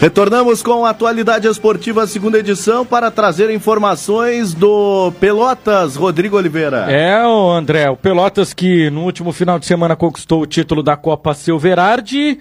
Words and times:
Retornamos 0.00 0.62
com 0.62 0.84
a 0.84 0.90
Atualidade 0.90 1.48
Esportiva, 1.48 2.06
segunda 2.06 2.38
edição, 2.38 2.84
para 2.84 3.10
trazer 3.10 3.48
informações 3.48 4.52
do 4.52 5.10
Pelotas, 5.18 5.96
Rodrigo 5.96 6.36
Oliveira. 6.36 6.90
É, 6.92 7.26
o 7.26 7.50
André, 7.50 7.88
o 7.88 7.96
Pelotas 7.96 8.52
que 8.52 8.90
no 8.90 9.04
último 9.04 9.32
final 9.32 9.58
de 9.58 9.64
semana 9.64 9.96
conquistou 9.96 10.42
o 10.42 10.46
título 10.46 10.82
da 10.82 10.98
Copa 10.98 11.32
Silverardi, 11.32 12.38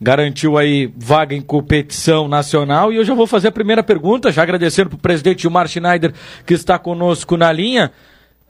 garantiu 0.00 0.56
aí 0.56 0.90
vaga 0.96 1.34
em 1.34 1.42
competição 1.42 2.26
nacional. 2.26 2.90
E 2.90 2.96
eu 2.96 3.04
já 3.04 3.12
vou 3.12 3.26
fazer 3.26 3.48
a 3.48 3.52
primeira 3.52 3.82
pergunta, 3.82 4.32
já 4.32 4.42
agradecendo 4.42 4.88
para 4.88 4.96
o 4.96 5.00
presidente 5.00 5.42
Gilmar 5.42 5.68
Schneider, 5.68 6.14
que 6.46 6.54
está 6.54 6.78
conosco 6.78 7.36
na 7.36 7.52
linha. 7.52 7.92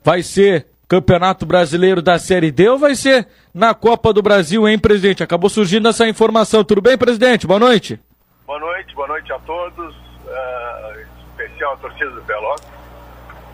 Vai 0.03 0.23
ser 0.23 0.67
Campeonato 0.87 1.45
Brasileiro 1.45 2.01
da 2.01 2.21
Série 2.21 2.53
D 2.53 2.69
ou 2.69 2.79
vai 2.79 2.95
ser 2.95 3.27
na 3.53 3.75
Copa 3.75 4.13
do 4.13 4.23
Brasil, 4.23 4.69
hein, 4.69 4.79
presidente? 4.79 5.25
Acabou 5.25 5.51
surgindo 5.51 5.89
essa 5.89 6.09
informação. 6.09 6.63
Tudo 6.63 6.81
bem, 6.81 6.97
presidente? 6.97 7.49
Boa 7.49 7.59
noite. 7.59 7.99
Boa 8.47 8.61
noite, 8.61 8.95
boa 8.95 9.09
noite 9.09 9.33
a 9.33 9.39
todos, 9.39 9.97
uh, 9.97 11.01
especial 11.31 11.73
a 11.73 11.77
torcida 11.79 12.11
do 12.11 12.23
Pelotas. 12.25 12.69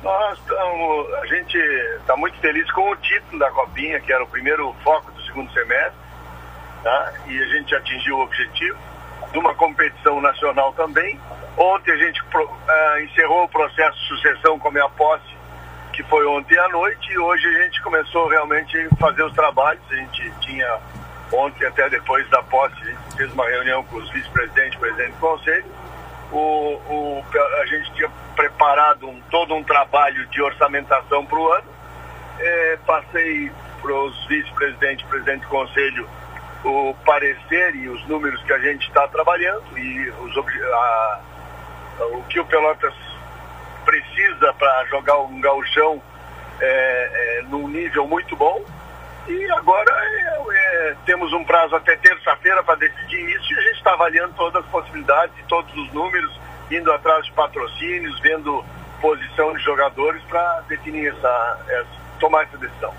Nós 0.02 0.36
estamos, 0.36 1.14
a 1.14 1.26
gente 1.26 1.56
está 2.00 2.16
muito 2.16 2.36
feliz 2.38 2.68
com 2.72 2.90
o 2.90 2.96
título 2.96 3.38
da 3.38 3.48
Copinha, 3.52 4.00
que 4.00 4.12
era 4.12 4.24
o 4.24 4.26
primeiro 4.26 4.74
foco 4.82 5.12
do 5.12 5.22
segundo 5.22 5.48
semestre, 5.52 5.94
tá? 6.82 7.12
e 7.28 7.40
a 7.40 7.46
gente 7.46 7.72
atingiu 7.72 8.16
o 8.16 8.22
objetivo 8.22 8.76
de 9.30 9.38
uma 9.38 9.54
competição 9.54 10.20
nacional 10.20 10.72
também. 10.72 11.20
Ontem 11.56 11.92
a 11.92 11.96
gente 11.96 12.20
uh, 12.22 13.00
encerrou 13.04 13.44
o 13.44 13.48
processo 13.48 13.96
de 13.96 14.08
sucessão 14.08 14.58
com 14.58 14.68
a 14.68 14.72
minha 14.72 14.88
posse, 14.88 15.36
que 15.92 16.02
foi 16.02 16.26
ontem 16.26 16.58
à 16.58 16.68
noite, 16.68 17.12
e 17.12 17.16
hoje 17.18 17.46
a 17.46 17.62
gente 17.62 17.80
começou 17.80 18.26
realmente 18.26 18.76
a 18.76 18.96
fazer 18.96 19.22
os 19.22 19.32
trabalhos. 19.34 19.84
A 19.88 19.94
gente 19.94 20.32
tinha 20.40 20.80
Ontem, 21.32 21.64
até 21.66 21.88
depois 21.88 22.28
da 22.28 22.42
posse, 22.42 22.74
a 22.82 22.84
gente 22.84 23.16
fez 23.16 23.32
uma 23.32 23.48
reunião 23.48 23.84
com 23.84 23.96
os 23.96 24.10
vice-presidentes 24.10 24.74
e 24.74 24.78
presidente 24.78 25.12
do 25.12 25.18
conselho. 25.18 25.66
O, 26.32 26.36
o, 26.38 27.24
a 27.60 27.66
gente 27.66 27.92
tinha 27.94 28.10
preparado 28.34 29.08
um, 29.08 29.20
todo 29.30 29.54
um 29.54 29.62
trabalho 29.62 30.26
de 30.26 30.42
orçamentação 30.42 31.24
para 31.26 31.38
o 31.38 31.52
ano. 31.52 31.70
É, 32.38 32.78
passei 32.86 33.50
para 33.80 33.92
os 33.92 34.26
vice-presidentes 34.26 35.04
e 35.04 35.08
presidente 35.08 35.42
do 35.42 35.48
conselho 35.48 36.08
o 36.64 36.94
parecer 37.04 37.74
e 37.74 37.88
os 37.88 38.06
números 38.06 38.42
que 38.42 38.52
a 38.52 38.58
gente 38.58 38.86
está 38.86 39.06
trabalhando 39.08 39.78
e 39.78 40.10
os, 40.10 40.36
a, 40.36 41.20
o 42.12 42.22
que 42.24 42.38
o 42.38 42.44
Pelotas 42.44 42.94
precisa 43.84 44.52
para 44.54 44.84
jogar 44.86 45.18
um 45.20 45.40
gauchão 45.40 46.02
é, 46.60 47.38
é, 47.40 47.42
num 47.48 47.68
nível 47.68 48.06
muito 48.06 48.36
bom 48.36 48.62
e 49.28 49.50
agora 49.52 49.90
é, 49.92 50.42
é, 50.52 50.96
temos 51.04 51.32
um 51.32 51.44
prazo 51.44 51.76
até 51.76 51.96
terça-feira 51.96 52.62
para 52.62 52.76
decidir 52.76 53.20
isso 53.36 53.52
e 53.52 53.58
a 53.58 53.62
gente 53.62 53.76
está 53.76 53.92
avaliando 53.92 54.34
todas 54.34 54.64
as 54.64 54.70
possibilidades 54.70 55.34
e 55.38 55.42
todos 55.44 55.72
os 55.76 55.92
números, 55.92 56.40
indo 56.70 56.90
atrás 56.92 57.24
de 57.24 57.32
patrocínios, 57.32 58.18
vendo 58.20 58.64
posição 59.00 59.52
de 59.54 59.62
jogadores 59.62 60.22
para 60.24 60.62
definir 60.68 61.08
essa, 61.08 61.58
essa, 61.68 61.88
tomar 62.18 62.44
essa 62.44 62.56
decisão. 62.58 62.92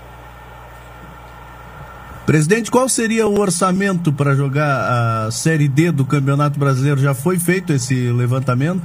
Presidente, 2.26 2.70
qual 2.70 2.88
seria 2.88 3.26
o 3.26 3.40
orçamento 3.40 4.12
para 4.12 4.34
jogar 4.34 5.26
a 5.26 5.30
Série 5.30 5.68
D 5.68 5.90
do 5.90 6.04
Campeonato 6.04 6.58
Brasileiro? 6.58 7.00
Já 7.00 7.14
foi 7.14 7.38
feito 7.38 7.72
esse 7.72 7.94
levantamento? 8.12 8.84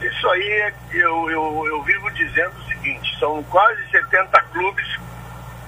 Isso 0.00 0.28
aí, 0.28 0.72
eu, 0.92 1.30
eu, 1.30 1.66
eu 1.66 1.82
vivo 1.82 2.08
dizendo 2.12 2.52
o 2.56 2.68
seguinte: 2.68 3.18
são 3.18 3.42
quase 3.44 3.82
70 3.90 4.40
clubes 4.52 4.86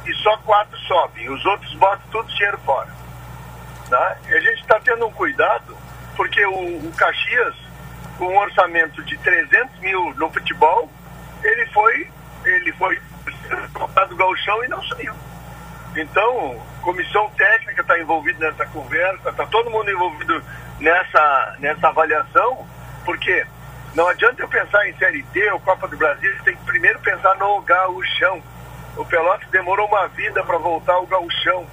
e 0.09 0.14
só 0.14 0.37
quatro 0.39 0.77
sobem. 0.81 1.28
Os 1.28 1.45
outros 1.45 1.73
botam 1.75 2.01
todo 2.11 2.25
o 2.25 2.34
dinheiro 2.34 2.59
fora. 2.64 2.89
Né? 3.91 4.17
E 4.28 4.34
a 4.34 4.41
gente 4.41 4.61
está 4.62 4.81
tendo 4.81 5.06
um 5.06 5.12
cuidado, 5.12 5.77
porque 6.17 6.45
o, 6.47 6.89
o, 6.89 6.92
Caxias, 6.97 7.55
com 8.17 8.27
um 8.27 8.39
orçamento 8.39 9.03
de 9.05 9.17
300 9.19 9.78
mil 9.81 10.15
no 10.15 10.31
futebol, 10.31 10.91
ele 11.45 11.67
foi, 11.67 12.11
ele 12.45 12.73
foi 12.73 12.98
do 14.09 14.17
galchão 14.17 14.65
e 14.65 14.69
não 14.69 14.83
saiu. 14.84 15.15
Então, 15.94 16.62
comissão 16.83 17.31
técnica 17.31 17.83
está 17.83 17.99
envolvida 17.99 18.50
nessa 18.50 18.66
conversa, 18.66 19.31
está 19.31 19.47
todo 19.47 19.71
mundo 19.71 19.91
envolvido 19.91 20.43
nessa, 20.81 21.56
nessa 21.59 21.88
avaliação, 21.88 22.66
porque 23.04 23.47
não 23.94 24.06
adianta 24.09 24.43
eu 24.43 24.49
pensar 24.49 24.88
em 24.88 24.97
Série 24.97 25.22
D 25.22 25.50
ou 25.53 25.60
Copa 25.60 25.88
do 25.88 25.97
Brasil, 25.97 26.33
tem 26.44 26.56
que 26.56 26.65
primeiro 26.65 26.99
pensar 27.00 27.34
no 27.37 27.60
gauchão 27.62 28.43
o 28.98 29.04
Pelotas 29.04 29.48
demorou 29.50 29.86
uma 29.86 30.09
vida 30.09 30.42
para 30.42 30.59
voltar 30.59 30.94
ao 30.94 31.06
gauchão 31.06 31.64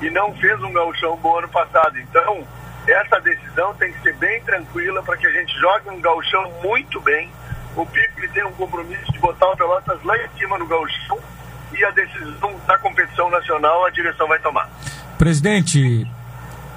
e 0.00 0.08
não 0.10 0.34
fez 0.34 0.60
um 0.62 0.72
gauchão 0.72 1.16
bom 1.18 1.38
ano 1.38 1.48
passado. 1.48 1.98
Então, 1.98 2.42
essa 2.88 3.20
decisão 3.20 3.74
tem 3.74 3.92
que 3.92 4.00
ser 4.00 4.14
bem 4.16 4.40
tranquila 4.42 5.02
para 5.02 5.16
que 5.18 5.26
a 5.26 5.30
gente 5.30 5.54
jogue 5.60 5.90
um 5.90 6.00
gauchão 6.00 6.50
muito 6.62 7.00
bem. 7.02 7.30
O 7.76 7.84
Pipe 7.84 8.28
tem 8.28 8.44
um 8.44 8.52
compromisso 8.52 9.12
de 9.12 9.18
botar 9.18 9.50
o 9.50 9.56
Pelotas 9.56 10.02
lá 10.02 10.16
em 10.16 10.28
cima 10.38 10.58
no 10.58 10.66
gauchão 10.66 11.18
e 11.72 11.84
a 11.84 11.90
decisão 11.90 12.58
da 12.66 12.78
competição 12.78 13.30
nacional 13.30 13.84
a 13.84 13.90
direção 13.90 14.26
vai 14.26 14.38
tomar. 14.38 14.68
Presidente, 15.18 16.06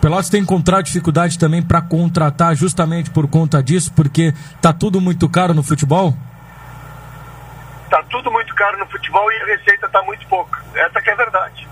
Pelotas 0.01 0.29
tem 0.29 0.41
encontrado 0.41 0.83
dificuldade 0.83 1.39
também 1.39 1.61
para 1.61 1.81
contratar 1.81 2.55
justamente 2.55 3.09
por 3.09 3.27
conta 3.27 3.63
disso, 3.63 3.93
porque 3.93 4.33
tá 4.61 4.73
tudo 4.73 4.99
muito 4.99 5.29
caro 5.29 5.53
no 5.53 5.63
futebol? 5.63 6.13
Está 7.87 8.03
tudo 8.03 8.29
muito 8.29 8.53
caro 8.53 8.77
no 8.77 8.85
futebol 8.87 9.31
e 9.31 9.41
a 9.41 9.45
receita 9.45 9.85
está 9.85 10.01
muito 10.01 10.27
pouca. 10.27 10.61
Essa 10.75 11.01
que 11.01 11.09
é 11.09 11.13
a 11.13 11.15
verdade. 11.15 11.65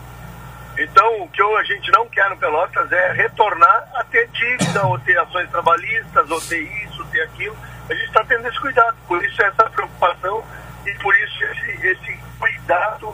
Então, 0.78 1.24
o 1.24 1.28
que 1.28 1.42
a 1.42 1.64
gente 1.64 1.92
não 1.92 2.08
quer 2.08 2.30
no 2.30 2.38
Pelotas 2.38 2.90
é 2.90 3.12
retornar 3.12 3.90
a 3.94 4.04
ter 4.06 4.26
dívida, 4.30 4.88
ou 4.88 4.98
ter 4.98 5.20
ações 5.20 5.50
trabalhistas, 5.50 6.32
ou 6.32 6.40
ter 6.40 6.62
isso, 6.86 7.02
ou 7.02 7.08
ter 7.10 7.22
aquilo. 7.22 7.58
A 7.90 7.94
gente 7.94 8.06
está 8.06 8.24
tendo 8.24 8.48
esse 8.48 8.58
cuidado. 8.62 8.96
Por 9.06 9.22
isso 9.26 9.42
essa 9.44 9.70
preocupação 9.70 10.42
e 10.86 10.94
por 11.00 11.14
isso 11.18 11.44
esse, 11.44 11.86
esse 11.86 12.20
cuidado 12.40 13.14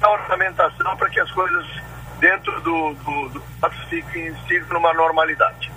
na 0.00 0.10
orçamentação 0.10 0.96
para 0.96 1.10
que 1.10 1.20
as 1.20 1.30
coisas 1.32 1.66
dentro 2.18 2.60
do, 2.62 2.94
do, 2.94 3.28
do 3.28 3.42
fiquem, 3.90 4.34
sigam 4.46 4.68
numa 4.70 4.94
normalidade. 4.94 5.70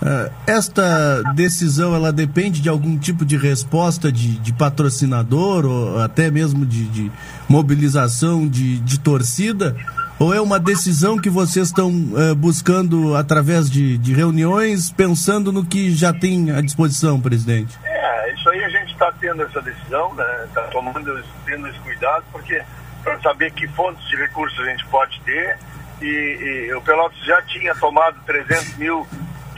Uh, 0.00 0.32
esta 0.46 1.22
decisão 1.34 1.92
ela 1.92 2.12
depende 2.12 2.60
de 2.60 2.68
algum 2.68 2.96
tipo 2.96 3.24
de 3.24 3.36
resposta 3.36 4.12
de, 4.12 4.38
de 4.38 4.52
patrocinador 4.52 5.66
ou 5.66 6.00
até 6.00 6.30
mesmo 6.30 6.64
de, 6.64 6.84
de 6.88 7.12
mobilização 7.48 8.46
de, 8.46 8.78
de, 8.78 9.00
torcida? 9.00 9.76
Ou 10.16 10.32
é 10.32 10.40
uma 10.40 10.60
decisão 10.60 11.18
que 11.18 11.28
vocês 11.28 11.68
estão 11.68 11.90
uh, 11.90 12.34
buscando 12.36 13.16
através 13.16 13.68
de, 13.68 13.98
reuniões, 14.12 14.90
pensando 14.90 15.52
no 15.52 15.64
que 15.64 15.90
já 15.90 16.12
tem 16.12 16.52
à 16.52 16.60
disposição, 16.60 17.20
presidente? 17.20 17.76
É, 17.84 18.34
isso 18.34 18.48
aí 18.50 18.62
a 18.64 18.68
gente 18.68 18.92
está 18.92 19.12
tendo 19.20 19.42
essa 19.42 19.60
decisão, 19.60 20.14
né? 20.14 20.44
Está 20.44 20.62
tomando, 20.68 21.24
tendo 21.44 21.66
esse 21.66 21.78
cuidado, 21.80 22.24
porque 22.30 22.62
para 23.02 23.18
saber 23.20 23.50
que 23.52 23.66
fontes 23.68 24.06
de 24.08 24.16
recursos 24.16 24.58
a 24.60 24.64
gente 24.70 24.86
pode 24.86 25.20
ter. 25.22 25.58
E, 26.00 26.68
e 26.68 26.74
o 26.74 26.80
Pelotas 26.82 27.18
já 27.24 27.42
tinha 27.42 27.74
tomado 27.74 28.16
300 28.24 28.76
mil 28.76 29.06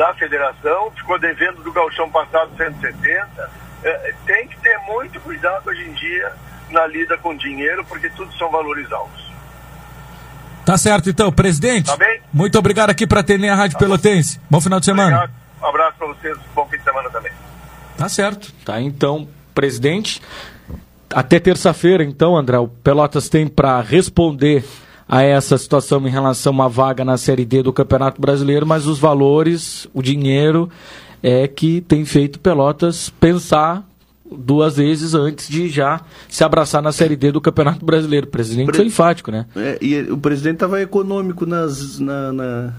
da 0.01 0.15
federação, 0.15 0.91
ficou 0.93 1.19
devendo 1.19 1.63
do 1.63 1.71
galchão 1.71 2.09
passado 2.09 2.51
170. 2.57 3.51
É, 3.85 4.15
tem 4.25 4.49
que 4.49 4.57
ter 4.57 4.79
muito 4.87 5.21
cuidado 5.21 5.69
hoje 5.69 5.83
em 5.83 5.93
dia 5.93 6.33
na 6.71 6.87
lida 6.87 7.19
com 7.19 7.37
dinheiro, 7.37 7.85
porque 7.85 8.09
tudo 8.09 8.33
são 8.39 8.51
valores 8.51 8.91
altos. 8.91 9.31
Tá 10.65 10.79
certo 10.79 11.11
então, 11.11 11.31
presidente. 11.31 11.85
Tá 11.85 11.99
bem? 11.99 12.23
Muito 12.33 12.59
obrigado 12.59 12.89
aqui 12.89 13.07
para 13.07 13.21
atender 13.21 13.51
a 13.51 13.55
Rádio 13.55 13.75
tá 13.75 13.85
Pelotense. 13.85 14.39
Bom. 14.39 14.47
bom 14.53 14.61
final 14.63 14.81
de 14.81 14.87
semana. 14.87 15.17
Obrigado. 15.17 15.33
Um 15.61 15.67
abraço 15.67 15.99
para 15.99 16.07
vocês, 16.07 16.39
bom 16.55 16.67
fim 16.67 16.79
de 16.79 16.85
semana 16.85 17.11
também. 17.11 17.33
Tá 17.99 18.09
certo. 18.09 18.55
Tá 18.65 18.81
então, 18.81 19.29
presidente. 19.55 20.23
Até 21.13 21.39
terça-feira, 21.39 22.03
então, 22.03 22.39
André, 22.39 22.57
o 22.57 22.69
Pelotas 22.69 23.29
tem 23.29 23.47
para 23.47 23.83
responder 23.83 24.65
a 25.11 25.25
essa 25.25 25.59
situação 25.59 26.07
em 26.07 26.11
relação 26.11 26.53
a 26.53 26.55
uma 26.55 26.69
vaga 26.69 27.05
na 27.05 27.17
Série 27.17 27.45
D 27.45 27.65
do 27.65 27.73
Campeonato 27.73 28.21
Brasileiro, 28.21 28.65
mas 28.65 28.87
os 28.87 29.01
valores, 29.01 29.89
o 29.93 30.01
dinheiro 30.01 30.71
é 31.21 31.49
que 31.49 31.81
tem 31.81 32.05
feito 32.05 32.39
Pelotas 32.39 33.11
pensar 33.19 33.85
duas 34.25 34.77
vezes 34.77 35.13
antes 35.13 35.49
de 35.49 35.69
já 35.69 36.01
se 36.29 36.45
abraçar 36.45 36.81
na 36.81 36.93
Série 36.93 37.17
D 37.17 37.33
do 37.33 37.41
Campeonato 37.41 37.85
Brasileiro. 37.85 38.29
O 38.29 38.31
presidente 38.31 38.67
Pre... 38.67 38.77
foi 38.77 38.87
enfático, 38.87 39.33
né? 39.33 39.47
É, 39.57 39.79
e 39.83 40.01
o 40.03 40.17
presidente 40.17 40.55
estava 40.55 40.81
econômico 40.81 41.45
nas, 41.45 41.99
na, 41.99 42.33
na, 42.33 42.73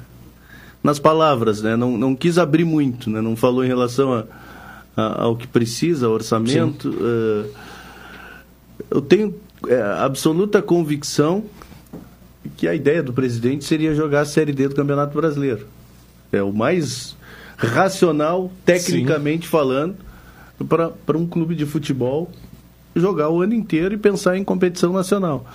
nas 0.82 1.00
palavras, 1.00 1.62
né? 1.62 1.76
Não, 1.76 1.98
não 1.98 2.16
quis 2.16 2.38
abrir 2.38 2.64
muito, 2.64 3.10
né? 3.10 3.20
Não 3.20 3.36
falou 3.36 3.62
em 3.62 3.68
relação 3.68 4.14
a, 4.14 4.24
a, 4.96 5.24
ao 5.24 5.36
que 5.36 5.48
precisa, 5.48 6.08
orçamento. 6.08 6.88
Uh, 6.88 7.50
eu 8.90 9.02
tenho 9.02 9.36
é, 9.68 9.82
absoluta 10.00 10.62
convicção 10.62 11.44
que 12.58 12.68
a 12.68 12.74
ideia 12.74 13.04
do 13.04 13.14
presidente 13.14 13.66
seria 13.66 13.94
jogar 13.94 14.22
a 14.22 14.26
Série 14.26 14.52
D 14.52 14.68
do 14.68 14.76
Campeonato 14.76 15.16
Brasileiro. 15.16 15.68
É 16.32 16.42
o 16.42 16.52
mais 16.52 17.16
racional, 17.58 18.52
tecnicamente 18.66 19.46
Sim. 19.46 19.52
falando, 19.52 19.96
para 20.68 21.18
um 21.18 21.28
clube 21.28 21.56
de 21.56 21.66
futebol 21.66 22.32
jogar 22.96 23.30
o 23.30 23.42
ano 23.42 23.54
inteiro 23.54 23.94
e 23.94 23.98
pensar 23.98 24.38
em 24.38 24.44
competição 24.44 24.92
nacional. 24.92 25.46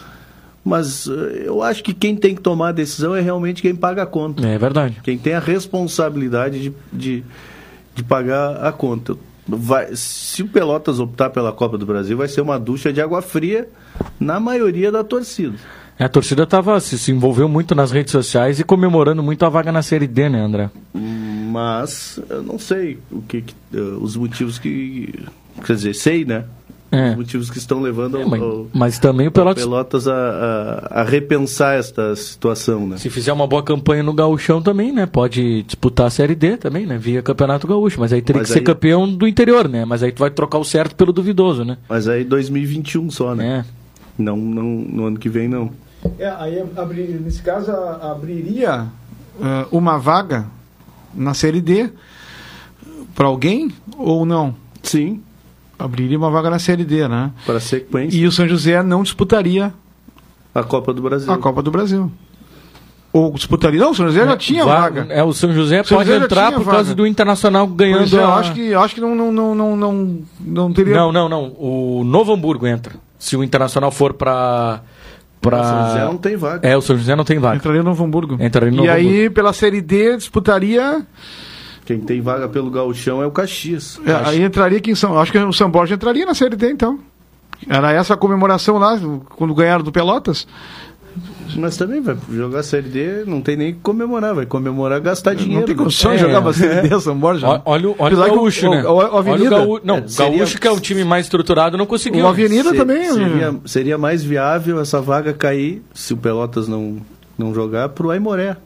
Mas 0.65 1.06
eh, 1.06 1.44
eu 1.44 1.62
acho 1.62 1.83
que 1.83 1.94
quem 1.94 2.17
tem 2.17 2.35
que 2.35 2.41
tomar 2.41 2.71
a 2.71 2.73
decisão 2.73 3.15
é 3.15 3.21
realmente 3.21 3.62
quem 3.62 3.75
paga 3.75 4.03
a 4.03 4.06
conta. 4.06 4.47
É 4.47 4.59
verdade. 4.59 5.00
Quem 5.03 5.17
tem 5.17 5.35
a 5.35 5.38
responsabilidade 5.38 6.61
de, 6.61 6.75
de, 6.93 7.25
de 7.94 8.03
pagar 8.03 8.65
a 8.65 8.73
conta. 8.73 9.17
Vai, 9.47 9.94
se 9.94 10.43
o 10.43 10.49
Pelotas 10.49 10.99
optar 10.99 11.31
pela 11.31 11.53
Copa 11.53 11.79
do 11.79 11.87
Brasil, 11.87 12.17
vai 12.17 12.27
ser 12.27 12.41
uma 12.41 12.59
ducha 12.59 12.93
de 12.93 13.00
água 13.00 13.23
fria 13.23 13.69
na 14.19 14.41
maioria 14.41 14.91
da 14.91 15.05
torcida. 15.05 15.55
É, 15.99 16.05
a 16.05 16.09
torcida 16.09 16.47
tava, 16.47 16.79
se, 16.81 16.99
se 16.99 17.11
envolveu 17.11 17.49
muito 17.49 17.75
nas 17.75 17.91
redes 17.91 18.13
sociais 18.13 18.61
e 18.61 18.65
comemorando 18.65 19.23
muito 19.23 19.45
a 19.45 19.49
vaga 19.49 19.73
na 19.73 19.83
Série 19.83 20.07
D, 20.07 20.29
né, 20.29 20.41
André? 20.41 20.71
Mas 20.95 22.21
eu 22.29 22.43
não 22.43 22.59
sei 22.59 22.99
o 23.11 23.23
que, 23.23 23.43
que 23.43 23.55
uh, 23.77 23.99
os 24.03 24.17
motivos 24.17 24.59
que. 24.59 25.15
Quer 25.65 25.75
dizer, 25.75 25.95
sei, 25.95 26.25
né? 26.25 26.45
É. 26.93 27.11
Os 27.11 27.17
motivos 27.17 27.51
que 27.51 27.59
estão 27.59 27.81
levando 27.81 28.17
É, 28.19 28.23
ao, 28.23 28.29
mas, 28.29 28.43
ao- 28.43 28.67
mas 28.73 28.99
também 28.99 29.27
o 29.27 29.31
Pelotas, 29.33 29.65
Pelotas 29.65 30.07
a, 30.07 30.15
a, 30.15 31.01
a 31.01 31.05
repensar 31.05 31.75
esta 31.79 32.15
situação, 32.15 32.87
né? 32.87 32.97
se 32.97 33.11
fizer 33.11 33.33
uma 33.33 33.47
boa 33.47 33.63
campanha 33.63 34.03
no 34.05 34.13
Gauchão 34.15 34.63
também, 34.63 34.93
né? 34.93 35.05
Pode 35.05 35.65
disputar 35.65 36.07
a 36.07 36.11
Série 36.11 36.35
D 36.37 36.57
também, 36.57 36.87
né? 36.87 36.97
Via 36.97 37.23
Campeonato 37.23 37.67
Gaúcho. 37.67 37.99
Mas 37.99 38.13
aí 38.13 38.23
teria 38.23 38.41
Mas 38.43 38.49
que 38.49 38.53
ser 38.53 38.61
aí- 38.61 38.65
campeão 38.65 39.09
do 39.13 39.27
interior, 39.27 39.67
né? 39.69 39.85
Mas 39.85 40.03
aí 40.03 40.13
tu 40.13 40.21
vai 40.21 40.31
trocar 40.31 40.59
o 40.59 40.65
certo 40.65 40.95
pelo 40.95 41.13
duvidoso, 41.13 41.65
né? 41.65 41.77
Mas 41.89 42.07
aí 42.07 42.23
2021 42.23 43.11
só, 43.11 43.35
né? 43.35 43.65
É. 43.67 44.23
Não, 44.23 44.37
não, 44.37 44.63
no 44.65 45.07
ano 45.07 45.19
que 45.19 45.29
vem 45.29 45.49
não. 45.49 45.71
É, 46.19 46.29
aí 46.38 46.64
abri- 46.76 47.19
nesse 47.23 47.43
caso 47.43 47.70
abriria 47.73 48.87
ah, 49.43 49.67
uma 49.70 49.99
vaga 49.99 50.47
na 51.14 51.35
série 51.35 51.61
D 51.61 51.91
para 53.14 53.26
alguém 53.26 53.73
ou 53.97 54.25
não? 54.26 54.55
Sim, 54.82 55.23
Abriria 55.79 56.17
uma 56.17 56.31
vaga 56.31 56.49
na 56.49 56.58
série 56.58 56.85
D, 56.85 57.06
né? 57.06 57.31
para 57.44 57.56
a 57.56 57.61
sequência, 57.61 58.17
E 58.17 58.26
o 58.26 58.32
São 58.32 58.49
José 58.49 58.82
não 58.82 59.03
disputaria 59.03 59.75
a 60.55 60.62
Copa 60.62 60.93
do 60.94 61.03
Brasil. 61.03 61.31
a 61.31 61.37
Copa 61.37 61.62
do 61.62 61.70
Brasil. 61.70 62.11
Ou 63.12 63.32
disputaria? 63.32 63.79
Não, 63.81 63.91
o 63.91 63.94
São 63.94 64.06
José 64.06 64.25
já 64.25 64.37
tinha 64.38 64.64
vaga. 64.64 65.06
É, 65.11 65.23
o 65.23 65.32
São 65.35 65.52
José 65.52 65.82
São 65.85 65.99
pode 65.99 66.09
José 66.11 66.25
entrar 66.25 66.52
por 66.52 66.64
causa 66.64 66.82
vaga. 66.85 66.94
do 66.94 67.06
Internacional 67.06 67.67
ganhando. 67.67 67.99
Pois 68.00 68.12
é, 68.14 68.17
eu 68.23 68.26
a- 68.26 68.37
acho 68.37 68.52
que, 68.55 68.75
acho 68.75 68.94
que 68.94 69.00
não, 69.02 69.14
não, 69.14 69.31
não, 69.32 69.55
não, 69.55 69.76
não, 69.76 70.19
não 70.41 70.73
teria. 70.73 70.94
Não, 70.94 71.12
não, 71.12 71.29
não. 71.29 71.44
O 71.59 72.02
Novo 72.05 72.32
Hamburgo 72.32 72.67
entra. 72.67 72.94
Se 73.19 73.37
o 73.37 73.44
Internacional 73.44 73.91
for 73.91 74.12
pra. 74.14 74.81
Pra... 75.41 75.61
O 75.61 75.65
São 75.65 75.87
José 75.87 76.05
não 76.05 76.17
tem 76.17 76.37
vaga. 76.37 76.69
É, 76.69 76.77
o 76.77 76.81
São 76.81 76.97
José 76.97 77.17
não 77.17 77.25
tem 77.25 77.38
vaga. 77.38 77.56
Entraria 77.56 77.83
no 77.83 77.91
Novo 77.91 78.05
Hamburgo. 78.05 78.37
Entraria 78.41 78.71
no 78.71 78.77
e 78.77 78.87
Novo 78.87 78.91
aí, 78.91 79.31
pela 79.31 79.53
série 79.53 79.81
D, 79.81 80.17
disputaria. 80.17 81.06
Quem 81.85 82.00
tem 82.00 82.21
vaga 82.21 82.49
pelo 82.49 82.71
gauchão 82.71 83.23
é 83.23 83.27
o 83.27 83.31
Caxias. 83.31 84.00
é, 84.05 84.29
aí 84.29 84.43
entraria 84.43 84.79
aqui 84.79 84.91
em 84.91 84.94
São. 84.94 85.19
Acho 85.19 85.31
que 85.31 85.38
o 85.38 85.53
São 85.53 85.71
Borja 85.71 85.94
entraria 85.94 86.27
na 86.27 86.35
série 86.35 86.56
D, 86.56 86.71
então. 86.71 86.99
Era 87.69 87.93
essa 87.93 88.15
a 88.15 88.17
comemoração 88.17 88.77
lá, 88.77 88.99
quando 89.37 89.55
ganharam 89.55 89.83
do 89.85 89.93
Pelotas. 89.93 90.47
Mas 91.57 91.77
também 91.77 92.01
vai 92.01 92.17
jogar 92.33 92.63
Série 92.63 92.89
D, 92.89 93.25
não 93.27 93.41
tem 93.41 93.57
nem 93.57 93.73
que 93.75 93.81
comemorar, 93.81 94.35
vai 94.35 94.47
comemorar 94.47 95.01
gastar 95.01 95.35
dinheiro. 95.35 95.61
não 95.61 95.67
tem 95.67 95.77
né? 95.77 95.83
condição 95.83 96.13
É, 96.13 96.17
de 96.17 96.21
jogar 96.23 96.41
uma 96.41 96.51
é. 96.51 96.53
série 96.55 96.89
D, 96.89 96.99
São 97.01 97.17
Borja. 97.17 97.47
Olha, 97.65 97.89
o- 97.89 97.95
olha 97.99 98.15
Apesar 98.17 98.33
o 98.33 98.35
Gaúcho, 98.37 98.67
o- 98.67 98.71
né? 98.71 98.83
o- 98.85 98.87
o 98.89 98.95
olha 98.97 99.11
o 99.13 99.17
Avenida- 99.19 99.51
Gaú... 99.59 99.81
Não, 99.85 99.97
É, 99.97 100.01
o 100.01 100.09
seria- 100.09 100.39
Gaúcho, 100.39 100.61
que 100.61 100.67
é 100.67 100.73
um 100.73 100.79
time 100.81 101.05
mais 101.05 101.27
estruturado, 101.27 101.77
não 101.79 101.87
conseguiu. 101.87 102.25
O 102.25 102.29
Avenida 102.29 102.71
Se- 102.71 102.77
também. 102.77 102.99
né? 103.03 103.13
Seria, 103.13 103.55
seria 103.67 103.99
mais 103.99 104.23
viável 104.25 104.81
essa 104.81 105.01
vaga 105.01 105.33
cair, 105.33 105.83
se 105.95 106.13
o 106.13 106.17
Pelotas 106.17 106.67
não, 106.67 106.97
não 107.39 107.55
jogar, 107.55 107.91
pro 107.91 108.11
Aimoré. 108.11 108.57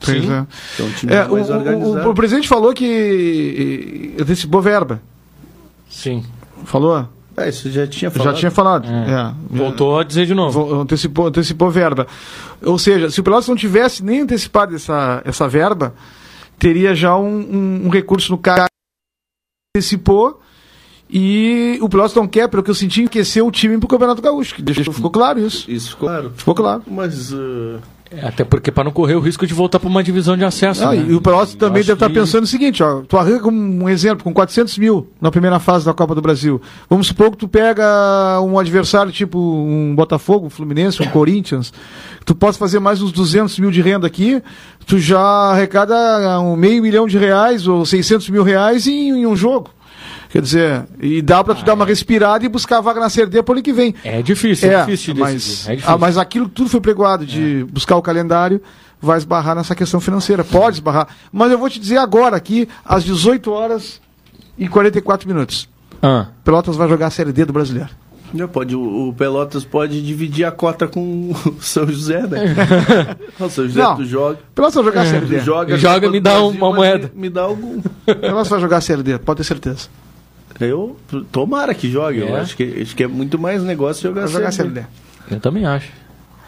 Sim. 0.00 0.30
é. 0.30 0.46
Que 0.76 0.82
é 0.82 0.84
um 0.84 0.90
time 0.90 1.12
É, 1.12 1.24
o, 1.24 1.32
mais 1.32 1.50
o- 1.50 1.52
organizado. 1.54 2.08
o- 2.08 2.10
o 2.12 2.14
presidente 2.14 2.46
falou 2.48 2.72
que 2.72 4.14
eh, 4.16 4.22
antecipou 4.22 4.62
verba. 4.62 5.00
Sim. 5.90 6.22
Falou? 6.64 7.06
É, 7.44 7.48
isso 7.48 7.70
já 7.70 7.86
tinha 7.86 8.10
falado. 8.10 8.32
Já 8.34 8.38
tinha 8.38 8.50
falado. 8.50 8.86
É. 8.88 9.10
É. 9.12 9.34
Voltou 9.50 9.98
a 9.98 10.04
dizer 10.04 10.26
de 10.26 10.34
novo. 10.34 10.64
Vo- 10.64 10.80
Antecipou, 10.82 11.26
antecipou 11.28 11.70
verba. 11.70 12.06
Ou 12.62 12.78
seja, 12.78 13.10
se 13.10 13.20
o 13.20 13.22
Pelotas 13.22 13.48
não 13.48 13.56
tivesse 13.56 14.02
nem 14.04 14.20
antecipado 14.20 14.74
essa, 14.74 15.22
essa 15.24 15.46
verba, 15.48 15.94
teria 16.58 16.94
já 16.94 17.16
um, 17.16 17.38
um- 17.38 17.86
um 17.86 17.88
recurso 17.88 18.32
no 18.32 18.38
CAC. 18.38 18.66
Antecipou 19.76 20.40
e 21.10 21.78
o 21.80 21.88
Pelotas 21.88 22.14
não 22.14 22.26
quer, 22.28 22.48
pelo 22.48 22.62
que 22.62 22.70
eu 22.70 22.74
senti, 22.74 23.00
enriquecer 23.00 23.42
o 23.44 23.50
time 23.50 23.78
pro 23.78 23.88
Campeonato 23.88 24.20
Gaúcho. 24.20 24.54
que 24.54 24.62
deixou- 24.62 24.92
Ficou 24.92 25.10
claro 25.10 25.38
isso. 25.38 25.70
Isso, 25.70 25.96
claro. 25.96 26.32
Ficou 26.36 26.54
claro. 26.54 26.82
Mas 26.86 27.32
uh, 27.32 27.78
Até 28.22 28.42
porque 28.44 28.72
para 28.72 28.84
não 28.84 28.90
correr 28.90 29.14
o 29.14 29.20
risco 29.20 29.46
de 29.46 29.52
voltar 29.52 29.78
para 29.78 29.88
uma 29.88 30.02
divisão 30.02 30.36
de 30.36 30.44
acesso. 30.44 30.82
Ah, 30.84 30.92
né? 30.94 31.06
E 31.10 31.14
o 31.14 31.20
Pelotas 31.20 31.54
também 31.54 31.82
deve 31.82 31.92
estar 31.92 32.08
que- 32.08 32.14
pensando 32.14 32.44
o 32.44 32.46
seguinte, 32.46 32.82
ó, 32.82 33.02
tu 33.02 33.16
arranca 33.18 33.48
um 33.48 33.88
exemplo, 33.88 34.24
com 34.24 34.32
400 34.32 34.78
mil 34.78 35.08
na 35.20 35.30
primeira 35.30 35.58
fase 35.58 35.84
da 35.84 35.92
Copa 35.92 36.14
do 36.14 36.22
Brasil. 36.22 36.60
Vamos 36.88 37.08
supor 37.08 37.30
que 37.30 37.36
tu 37.36 37.46
pega 37.46 38.40
um 38.40 38.58
adversário 38.58 39.12
tipo 39.12 39.38
um 39.38 39.94
Botafogo, 39.94 40.46
um 40.46 40.50
Fluminense, 40.50 41.02
um 41.02 41.06
Corinthians, 41.10 41.72
tu 42.24 42.34
possa 42.34 42.58
fazer 42.58 42.78
mais 42.80 43.02
uns 43.02 43.12
200 43.12 43.58
mil 43.58 43.70
de 43.70 43.82
renda 43.82 44.06
aqui, 44.06 44.42
tu 44.86 44.98
já 44.98 45.20
arrecada 45.20 46.40
um 46.40 46.56
meio 46.56 46.82
milhão 46.82 47.06
de 47.06 47.18
reais 47.18 47.66
ou 47.66 47.84
600 47.84 48.28
mil 48.30 48.42
reais 48.42 48.86
em, 48.86 49.10
em 49.10 49.26
um 49.26 49.36
jogo. 49.36 49.70
Quer 50.28 50.42
dizer, 50.42 50.84
e 51.00 51.22
dá 51.22 51.42
pra 51.42 51.54
tu 51.54 51.64
dar 51.64 51.72
uma 51.74 51.86
respirada 51.86 52.44
e 52.44 52.48
buscar 52.48 52.78
a 52.78 52.80
vaga 52.82 53.00
na 53.00 53.08
Série 53.08 53.28
D 53.30 53.42
pro 53.42 53.54
ano 53.54 53.62
que 53.62 53.72
vem. 53.72 53.94
É 54.04 54.20
difícil, 54.20 54.70
é, 54.70 54.80
difícil 54.84 55.14
de 55.14 55.20
mas, 55.20 55.32
decidir. 55.34 55.70
É 55.70 55.74
difícil. 55.76 55.94
ah, 55.94 55.98
mas 55.98 56.18
aquilo 56.18 56.48
que 56.48 56.54
tudo 56.54 56.68
foi 56.68 56.80
pregoado 56.80 57.24
de 57.24 57.64
buscar 57.70 57.96
o 57.96 58.02
calendário 58.02 58.60
vai 59.00 59.16
esbarrar 59.16 59.56
nessa 59.56 59.74
questão 59.74 60.00
financeira. 60.00 60.44
Pode 60.44 60.76
esbarrar. 60.76 61.08
Mas 61.32 61.50
eu 61.50 61.58
vou 61.58 61.70
te 61.70 61.80
dizer 61.80 61.96
agora 61.96 62.36
aqui, 62.36 62.68
às 62.84 63.04
18 63.04 63.50
horas 63.50 64.00
e 64.58 64.68
44 64.68 65.26
minutos. 65.26 65.66
Ah, 66.02 66.26
Pelotas 66.44 66.76
vai 66.76 66.88
jogar 66.88 67.06
a 67.06 67.10
Série 67.10 67.32
D 67.32 67.44
do 67.46 67.52
Brasileiro. 67.52 67.88
já 68.34 68.46
pode, 68.46 68.76
o, 68.76 69.08
o 69.08 69.12
Pelotas 69.14 69.64
pode 69.64 70.02
dividir 70.02 70.44
a 70.44 70.52
cota 70.52 70.86
com 70.86 71.30
o 71.30 71.56
São 71.62 71.86
José, 71.88 72.20
né? 72.26 72.54
o 73.40 73.48
São 73.48 73.66
José 73.66 73.80
Não. 73.82 73.96
tu 73.96 74.04
joga. 74.04 74.38
Pelotas 74.54 74.74
vai 74.74 74.84
jogar 74.84 75.00
a 75.00 75.06
Série 75.06 75.26
D. 75.26 75.40
Joga, 75.40 75.78
Joga, 75.78 76.10
me 76.10 76.20
dá 76.20 76.42
uma 76.42 76.66
mas 76.68 76.76
moeda. 76.76 77.10
Me, 77.14 77.22
me 77.22 77.30
dá 77.30 77.42
algum. 77.42 77.80
Pelotas 78.04 78.48
vai 78.48 78.60
jogar 78.60 78.76
a 78.76 78.80
Série 78.82 79.02
D, 79.02 79.18
pode 79.18 79.38
ter 79.38 79.44
certeza. 79.44 79.88
Eu 80.60 80.96
tomara 81.30 81.74
que 81.74 81.90
jogue. 81.90 82.18
Eu 82.18 82.36
É. 82.36 82.40
acho 82.40 82.56
que, 82.56 82.82
acho 82.82 82.94
que 82.96 83.04
é 83.04 83.06
muito 83.08 83.38
mais 83.38 83.62
negócio 83.62 84.02
jogar, 84.02 84.26
jogar 84.26 84.48
a 84.48 84.52
Série 84.52 84.70
Série 84.70 84.80
D. 84.82 84.86
D. 85.28 85.34
eu 85.36 85.40
também 85.40 85.64
acho. 85.66 85.88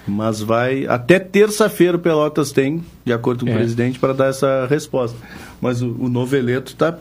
Mas 0.09 0.41
vai. 0.41 0.87
Até 0.87 1.19
terça-feira 1.19 1.97
o 1.97 2.01
Pelotas 2.01 2.51
tem, 2.53 2.83
de 3.05 3.13
acordo 3.13 3.45
com 3.45 3.51
É. 3.51 3.55
o 3.55 3.59
presidente, 3.59 3.99
para 3.99 4.13
dar 4.13 4.27
essa 4.27 4.67
resposta. 4.69 5.17
Mas 5.61 5.83
o, 5.83 5.95
o 5.99 6.09
Noveleto 6.09 6.73
está 6.73 6.97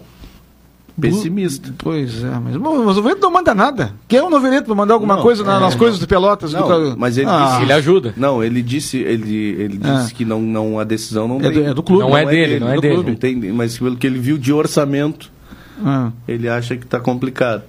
pessimista. 1.00 1.74
Pois 1.78 2.24
é, 2.24 2.28
mas, 2.28 2.56
mas 2.58 2.74
o 2.74 2.84
Noveleto 2.94 3.22
não 3.22 3.32
manda 3.32 3.56
nada. 3.56 3.94
Quer 4.08 4.22
um 4.22 4.30
Noveleto 4.30 4.66
pra 4.66 4.76
mandar 4.76 4.96
alguma 4.96 5.16
Não, 5.16 5.22
coisa 5.24 5.44
na- 5.44 5.58
é, 5.58 5.60
nas 5.62 5.72
não. 5.74 5.80
coisas 5.80 5.98
do 6.00 6.06
Pelotas? 6.08 6.52
Não, 6.54 6.68
do- 6.92 6.98
mas 7.00 7.18
ele 7.18 7.30
Ah, 7.30 7.52
disse- 7.52 7.62
Ele 7.64 7.74
ajuda. 7.74 8.14
Não, 8.18 8.44
ele 8.44 8.62
disse, 8.62 8.98
ele, 8.98 9.34
ele 9.36 9.80
É. 9.84 9.94
disse 10.02 10.14
que 10.14 10.26
não, 10.26 10.42
não, 10.42 10.78
a 10.78 10.84
decisão 10.84 11.28
não 11.28 11.38
É 11.38 11.50
do- 11.50 11.64
é 11.64 11.74
do 11.74 11.82
clube. 11.82 12.04
Não 12.04 12.18
é 12.18 12.26
dele, 12.26 12.60
não 12.60 12.70
é 12.70 12.76
do 12.76 12.82
dele. 12.82 12.94
clube, 12.96 13.16
tem- 13.16 13.36
mas 13.54 13.78
pelo 13.78 13.96
que 13.96 14.06
ele 14.06 14.20
viu 14.20 14.38
de 14.38 14.52
orçamento, 14.52 15.32
ah. 15.84 16.12
ele 16.28 16.48
acha 16.48 16.76
que 16.78 16.86
está 16.86 17.00
complicado. 17.00 17.64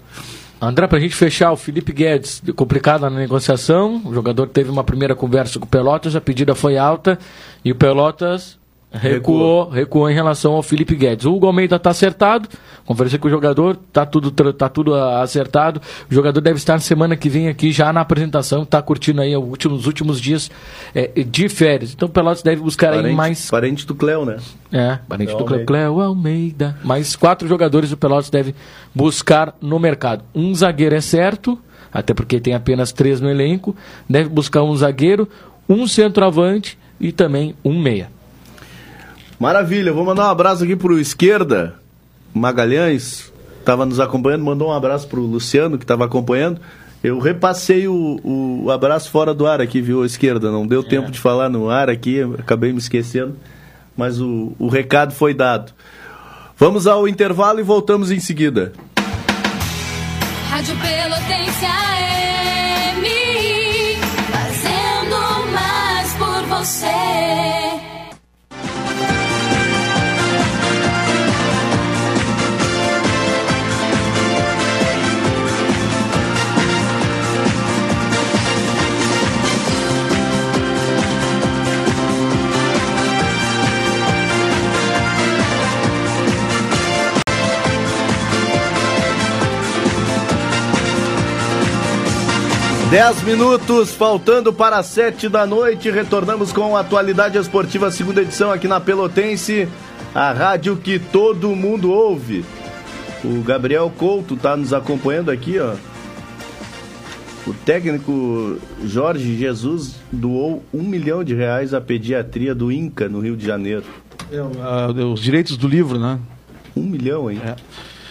André, 0.61 0.87
pra 0.87 1.01
gente 1.01 1.15
fechar, 1.15 1.53
o 1.53 1.57
Felipe 1.57 1.91
Guedes, 1.91 2.43
complicado 2.55 3.03
na 3.03 3.11
negociação. 3.11 4.03
O 4.05 4.13
jogador 4.13 4.47
teve 4.47 4.69
uma 4.71 4.85
primeira 4.85 5.15
conversa 5.15 5.59
com 5.59 5.65
o 5.65 5.69
Pelotas, 5.69 6.15
a 6.15 6.21
pedida 6.21 6.55
foi 6.55 6.77
alta 6.77 7.19
e 7.65 7.73
o 7.73 7.75
Pelotas 7.75 8.60
recuou, 8.93 9.69
recuou 9.69 10.11
em 10.11 10.15
relação 10.15 10.53
ao 10.53 10.63
Felipe 10.63 10.95
Guedes. 10.95 11.25
O 11.25 11.35
Hugo 11.35 11.47
Almeida 11.47 11.77
está 11.77 11.91
acertado, 11.91 12.49
conversei 12.85 13.19
com 13.19 13.29
o 13.29 13.31
jogador, 13.31 13.77
tá 13.93 14.05
tudo, 14.05 14.31
tá 14.31 14.69
tudo 14.69 14.95
ah, 14.95 15.23
acertado. 15.23 15.81
O 16.11 16.15
jogador 16.15 16.41
deve 16.41 16.57
estar 16.57 16.81
semana 16.81 17.17
que 17.17 17.29
vem 17.29 17.49
aqui 17.49 17.71
já 17.71 17.93
na 17.93 18.01
apresentação, 18.01 18.65
tá 18.65 18.83
curtindo 18.83 19.21
aí 19.21 19.37
os 19.37 19.45
últimos, 19.45 19.87
últimos 19.87 20.21
dias 20.21 20.51
eh, 20.95 21.23
de 21.25 21.49
férias. 21.49 21.93
Então 21.93 22.09
o 22.09 22.11
Pelotas 22.11 22.43
deve 22.43 22.63
buscar 22.63 22.93
aí 22.93 23.01
Parente, 23.01 23.17
mais 23.17 23.51
parente 23.51 23.87
do 23.87 23.95
Cléo, 23.95 24.25
né? 24.25 24.39
é, 24.73 24.99
parente 25.09 25.33
do 25.33 25.39
Almeida. 25.39 25.65
Cleo 25.65 26.01
Almeida. 26.01 26.77
Mais 26.83 27.17
quatro 27.17 27.49
jogadores 27.49 27.91
do 27.91 27.97
Pelotas 27.97 28.31
deve 28.31 28.55
buscar 28.95 29.55
no 29.61 29.79
mercado. 29.79 30.25
Um 30.35 30.55
zagueiro 30.55 30.95
é 30.95 31.01
certo, 31.01 31.59
até 31.93 32.15
porque 32.15 32.41
tem 32.41 32.55
apenas 32.55 32.93
três 32.93 33.21
no 33.21 33.29
elenco. 33.29 33.75
Deve 34.09 34.29
buscar 34.29 34.63
um 34.63 34.75
zagueiro, 34.75 35.29
um 35.69 35.87
centroavante 35.87 36.79
e 37.01 37.13
também 37.13 37.55
um 37.65 37.81
meia. 37.81 38.11
Maravilha, 39.41 39.91
vou 39.91 40.05
mandar 40.05 40.27
um 40.27 40.31
abraço 40.31 40.65
aqui 40.65 40.77
pro 40.77 41.01
Esquerda 41.01 41.75
Magalhães, 42.35 43.33
estava 43.59 43.87
nos 43.87 43.99
acompanhando, 43.99 44.45
mandou 44.45 44.69
um 44.69 44.73
abraço 44.73 45.09
pro 45.09 45.23
Luciano, 45.23 45.79
que 45.79 45.85
estava 45.85 46.05
acompanhando. 46.05 46.61
Eu 47.03 47.19
repassei 47.19 47.89
o, 47.89 48.21
o 48.23 48.71
abraço 48.71 49.11
fora 49.11 49.33
do 49.33 49.47
ar 49.47 49.63
aqui, 49.63 49.81
viu, 49.81 50.05
Esquerda? 50.05 50.51
Não 50.51 50.67
deu 50.67 50.83
tempo 50.85 51.11
de 51.11 51.19
falar 51.19 51.49
no 51.49 51.71
ar 51.71 51.89
aqui, 51.89 52.21
acabei 52.39 52.71
me 52.71 52.79
esquecendo, 52.79 53.35
mas 53.97 54.21
o, 54.21 54.53
o 54.59 54.69
recado 54.69 55.15
foi 55.15 55.33
dado. 55.33 55.73
Vamos 56.59 56.87
ao 56.87 57.09
intervalo 57.09 57.61
e 57.61 57.63
voltamos 57.63 58.11
em 58.11 58.21
seguida. 58.21 58.75
Rádio 60.51 60.77
Pelotense 60.77 61.65
AM, 61.65 63.07
fazendo 64.31 65.51
mais 65.51 66.13
por 66.15 66.59
você. 66.59 67.50
10 92.91 93.23
minutos, 93.23 93.95
faltando 93.95 94.53
para 94.53 94.83
7 94.83 95.29
da 95.29 95.47
noite. 95.47 95.89
Retornamos 95.93 96.53
com 96.53 96.77
a 96.77 96.81
Atualidade 96.81 97.39
Esportiva, 97.39 97.89
segunda 97.89 98.21
edição 98.21 98.51
aqui 98.51 98.67
na 98.67 98.81
Pelotense, 98.81 99.69
a 100.13 100.33
rádio 100.33 100.77
que 100.77 100.99
todo 100.99 101.55
mundo 101.55 101.93
ouve. 101.93 102.45
O 103.25 103.43
Gabriel 103.43 103.93
Couto 103.97 104.35
está 104.35 104.57
nos 104.57 104.73
acompanhando 104.73 105.31
aqui, 105.31 105.61
ó. 105.61 105.77
O 107.47 107.55
técnico 107.55 108.59
Jorge 108.85 109.37
Jesus 109.37 109.95
doou 110.11 110.65
um 110.75 110.83
milhão 110.83 111.23
de 111.23 111.33
reais 111.33 111.73
à 111.73 111.81
pediatria 111.81 112.57
do 112.57 112.73
INCA, 112.73 113.09
no 113.09 113.21
Rio 113.21 113.37
de 113.37 113.47
Janeiro. 113.47 113.85
É, 114.33 114.43
uh, 114.43 115.13
os 115.13 115.21
direitos 115.21 115.57
do 115.57 115.69
livro, 115.69 115.97
né? 115.97 116.19
Um 116.77 116.83
milhão, 116.83 117.31
hein? 117.31 117.41
É. 117.45 117.55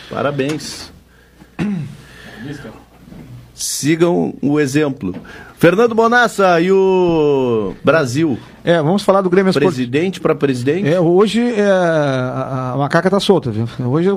Parabéns. 0.10 0.90
Sigam 3.80 4.34
o 4.42 4.60
exemplo. 4.60 5.16
Fernando 5.58 5.96
Bonassa 5.96 6.60
e 6.60 6.70
o 6.70 7.74
Brasil. 7.82 8.38
É, 8.62 8.82
vamos 8.82 9.04
falar 9.04 9.22
do 9.22 9.30
Grêmio 9.30 9.52
Esportivo. 9.52 9.72
Presidente 9.74 10.20
para 10.20 10.36
presidente? 10.36 10.86
É, 10.90 11.00
hoje 11.00 11.40
é, 11.54 11.62
a, 11.66 12.72
a 12.74 12.78
macaca 12.78 13.10
tá 13.10 13.22
solta, 13.22 13.50
viu? 13.52 13.70
Hoje 13.88 14.10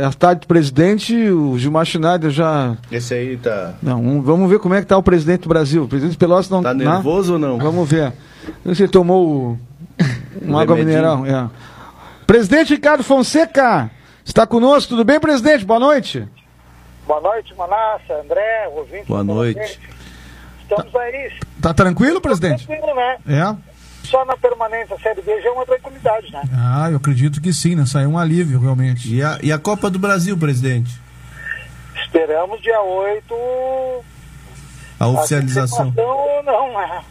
é 0.00 0.04
a 0.04 0.12
tarde 0.12 0.40
do 0.40 0.46
presidente, 0.48 1.14
o 1.30 1.56
Gilmar 1.56 1.84
Schneider 1.86 2.28
já. 2.30 2.76
Esse 2.90 3.14
aí 3.14 3.36
tá. 3.36 3.74
Não, 3.80 4.00
um- 4.04 4.20
vamos 4.20 4.50
ver 4.50 4.58
como 4.58 4.74
é 4.74 4.80
que 4.80 4.86
tá 4.88 4.98
o 4.98 5.02
presidente 5.02 5.42
do 5.42 5.48
Brasil. 5.48 5.84
O 5.84 5.88
presidente 5.88 6.18
Pelosi 6.18 6.50
não 6.50 6.60
Tá 6.60 6.74
nervoso 6.74 7.34
ou 7.34 7.38
não? 7.38 7.56
Vamos 7.56 7.88
ver. 7.88 8.12
Você 8.64 8.88
tomou 8.88 9.56
uma 10.42 10.62
água 10.62 10.74
remedinho. 10.74 11.00
mineral. 11.00 11.24
É. 11.24 11.48
Presidente 12.26 12.74
Ricardo 12.74 13.04
Fonseca, 13.04 13.88
está 14.24 14.44
conosco, 14.44 14.90
tudo 14.90 15.04
bem, 15.04 15.20
presidente? 15.20 15.64
Boa 15.64 15.78
noite. 15.78 16.26
Boa 17.08 17.22
noite, 17.22 17.54
Manassa, 17.54 18.20
André, 18.22 18.68
ouvinte. 18.68 19.06
Boa 19.06 19.24
noite. 19.24 19.80
Estamos 20.60 20.94
aí. 20.94 21.32
Tá 21.62 21.72
tranquilo, 21.72 22.20
presidente? 22.20 22.66
Tranquilo, 22.66 22.94
né? 22.94 23.16
É. 23.26 24.06
Só 24.06 24.26
na 24.26 24.36
permanência 24.36 24.88
da 24.88 24.98
Série 24.98 25.22
B 25.22 25.40
já 25.40 25.48
é 25.48 25.52
uma 25.52 25.64
tranquilidade, 25.64 26.30
né? 26.30 26.42
Ah, 26.52 26.90
eu 26.90 26.98
acredito 26.98 27.40
que 27.40 27.50
sim, 27.50 27.74
né? 27.74 27.86
Saiu 27.86 28.10
um 28.10 28.18
alívio, 28.18 28.60
realmente. 28.60 29.14
E 29.14 29.22
a, 29.22 29.38
e 29.42 29.50
a 29.50 29.58
Copa 29.58 29.88
do 29.88 29.98
Brasil, 29.98 30.36
presidente? 30.36 31.00
Esperamos 31.96 32.60
dia 32.60 32.78
8 32.78 33.34
A 35.00 35.06
a 35.06 35.08
confirmação 35.08 35.94
ou 35.96 36.42
não, 36.42 36.74
né? 36.74 37.02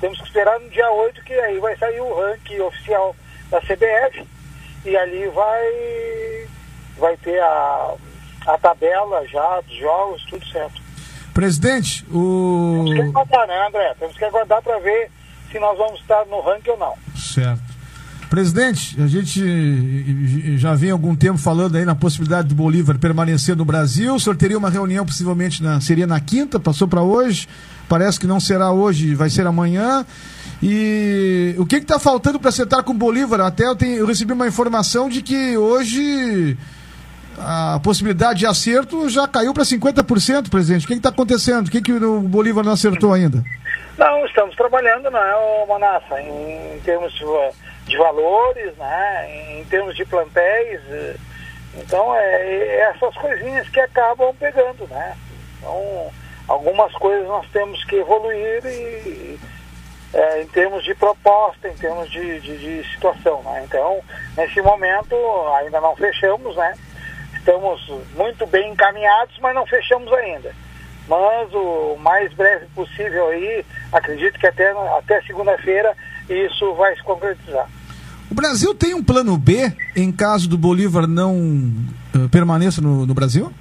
Temos 0.00 0.18
que 0.18 0.24
esperar 0.24 0.58
no 0.58 0.68
dia 0.70 0.90
8 0.90 1.22
que 1.22 1.34
aí 1.34 1.60
vai 1.60 1.76
sair 1.76 2.00
o 2.00 2.20
ranking 2.20 2.58
oficial 2.62 3.14
da 3.48 3.60
CBF 3.60 4.26
e 4.84 4.96
ali 4.96 5.28
vai 5.28 6.48
vai 6.98 7.16
ter 7.18 7.40
a, 7.40 7.94
a 8.46 8.56
tabela 8.58 9.26
já 9.26 9.60
dos 9.66 9.76
jogos, 9.78 10.24
tudo 10.30 10.46
certo. 10.46 10.80
Presidente, 11.34 12.04
Temos 12.04 12.92
que 12.94 13.00
o. 13.00 13.08
aguardar, 13.10 13.46
né, 13.46 13.66
André? 13.68 13.94
Temos 13.98 14.16
que 14.16 14.24
aguardar 14.24 14.62
para 14.62 14.78
ver 14.78 15.10
se 15.52 15.58
nós 15.58 15.76
vamos 15.76 16.00
estar 16.00 16.24
no 16.26 16.40
ranking 16.40 16.70
ou 16.70 16.78
não. 16.78 16.94
Certo. 17.16 17.76
Presidente, 18.30 19.00
a 19.00 19.06
gente 19.06 20.58
já 20.58 20.74
vem 20.74 20.90
há 20.90 20.94
algum 20.94 21.14
tempo 21.14 21.38
falando 21.38 21.76
aí 21.76 21.84
na 21.84 21.94
possibilidade 21.94 22.48
do 22.48 22.54
Bolívar 22.56 22.98
permanecer 22.98 23.54
no 23.54 23.64
Brasil. 23.64 24.14
O 24.16 24.20
senhor 24.20 24.34
teria 24.36 24.58
uma 24.58 24.68
reunião 24.70 25.06
possivelmente 25.06 25.62
na, 25.62 25.80
seria 25.80 26.06
na 26.08 26.18
quinta, 26.18 26.58
passou 26.58 26.88
para 26.88 27.02
hoje. 27.02 27.46
Parece 27.88 28.18
que 28.18 28.26
não 28.26 28.40
será 28.40 28.72
hoje, 28.72 29.14
vai 29.14 29.30
ser 29.30 29.46
amanhã. 29.46 30.04
E 30.60 31.54
o 31.58 31.64
que 31.66 31.76
está 31.76 32.00
faltando 32.00 32.40
para 32.40 32.48
acertar 32.48 32.82
com 32.82 32.90
o 32.92 32.96
Bolívar? 32.96 33.40
Até 33.42 33.64
eu, 33.66 33.76
tenho- 33.76 33.96
eu 33.98 34.06
recebi 34.06 34.32
uma 34.32 34.48
informação 34.48 35.08
de 35.08 35.22
que 35.22 35.56
hoje 35.56 36.58
a 37.38 37.80
possibilidade 37.82 38.40
de 38.40 38.46
acerto 38.46 39.08
já 39.08 39.26
caiu 39.28 39.52
para 39.54 39.62
50%, 39.64 40.48
presidente. 40.50 40.84
O 40.84 40.88
que 40.88 40.94
está 40.94 41.08
acontecendo? 41.10 41.68
O 41.68 41.70
que, 41.70 41.80
que 41.82 41.92
o 41.92 42.20
Bolívar 42.20 42.64
não 42.64 42.72
acertou 42.72 43.12
ainda? 43.12 43.42
Não, 43.98 44.26
estamos 44.26 44.54
trabalhando, 44.56 45.08
é, 45.08 45.36
ô 45.36 45.66
Manassa, 45.66 46.20
em, 46.20 46.80
termos 46.84 47.12
de, 47.14 47.24
va- 47.24 47.50
de 47.86 47.96
valores, 47.96 48.76
né, 48.76 49.58
em 49.58 49.64
termos 49.64 49.96
de 49.96 50.04
plantéis. 50.04 50.80
Então, 51.74 52.14
é, 52.14 52.42
é 52.42 52.80
essas 52.94 53.14
coisinhas 53.16 53.68
que 53.68 53.80
acabam 53.80 54.34
pegando, 54.38 54.86
né? 54.88 55.14
Então, 55.58 56.10
algumas 56.48 56.92
coisas 56.94 57.26
nós 57.26 57.46
temos 57.52 57.82
que 57.84 57.96
evoluir 57.96 58.62
e, 58.66 59.38
é, 60.12 60.42
em 60.42 60.46
termos 60.48 60.84
de 60.84 60.94
proposta, 60.94 61.68
em 61.68 61.74
termos 61.74 62.10
de, 62.10 62.40
de, 62.40 62.56
de 62.82 62.90
situação, 62.92 63.42
né? 63.42 63.62
Então, 63.66 63.98
nesse 64.36 64.60
momento, 64.62 65.14
ainda 65.58 65.80
não 65.80 65.96
fechamos, 65.96 66.54
né? 66.56 66.74
Estamos 67.46 67.80
muito 68.16 68.44
bem 68.48 68.72
encaminhados, 68.72 69.38
mas 69.40 69.54
não 69.54 69.64
fechamos 69.66 70.12
ainda 70.12 70.52
mas 71.08 71.52
o 71.54 71.96
mais 72.00 72.32
breve 72.32 72.66
possível 72.74 73.28
aí, 73.28 73.64
acredito 73.92 74.38
que 74.38 74.46
até, 74.46 74.72
até 74.98 75.22
segunda-feira 75.22 75.94
isso 76.28 76.74
vai 76.74 76.94
se 76.96 77.02
concretizar. 77.02 77.68
O 78.30 78.34
Brasil 78.34 78.74
tem 78.74 78.92
um 78.92 79.04
plano 79.04 79.36
B 79.36 79.72
em 79.94 80.10
caso 80.10 80.48
do 80.48 80.58
Bolívar 80.58 81.06
não 81.06 81.72
eh, 82.12 82.28
permaneça 82.30 82.80
no, 82.80 83.06
no 83.06 83.14
Brasil? 83.14 83.52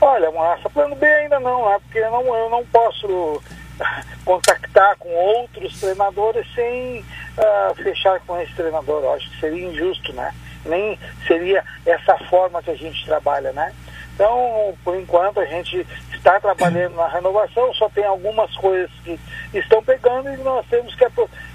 Olha, 0.00 0.26
essa 0.58 0.68
plano 0.68 0.96
B 0.96 1.06
ainda 1.06 1.38
não, 1.38 1.70
né? 1.70 1.78
Porque 1.84 1.98
eu 1.98 2.10
não, 2.10 2.34
eu 2.34 2.50
não 2.50 2.66
posso 2.66 3.40
contactar 4.24 4.96
com 4.98 5.08
outros 5.08 5.78
treinadores 5.78 6.44
sem 6.52 7.04
ah, 7.38 7.72
fechar 7.76 8.18
com 8.26 8.38
esse 8.40 8.52
treinador. 8.54 9.04
Eu 9.04 9.14
acho 9.14 9.30
que 9.30 9.40
seria 9.40 9.70
injusto, 9.70 10.12
né? 10.14 10.34
Nem 10.64 10.98
seria 11.26 11.62
essa 11.84 12.16
forma 12.30 12.62
que 12.62 12.70
a 12.70 12.76
gente 12.76 13.04
trabalha, 13.04 13.52
né? 13.52 13.72
Então, 14.14 14.74
por 14.84 14.96
enquanto, 14.96 15.40
a 15.40 15.44
gente 15.44 15.86
está 16.14 16.38
trabalhando 16.38 16.94
na 16.94 17.08
renovação, 17.08 17.74
só 17.74 17.88
tem 17.88 18.04
algumas 18.04 18.54
coisas 18.56 18.90
que 19.02 19.18
estão 19.52 19.82
pegando 19.82 20.28
e 20.28 20.36
nós 20.38 20.64
temos 20.70 20.94
que, 20.94 21.04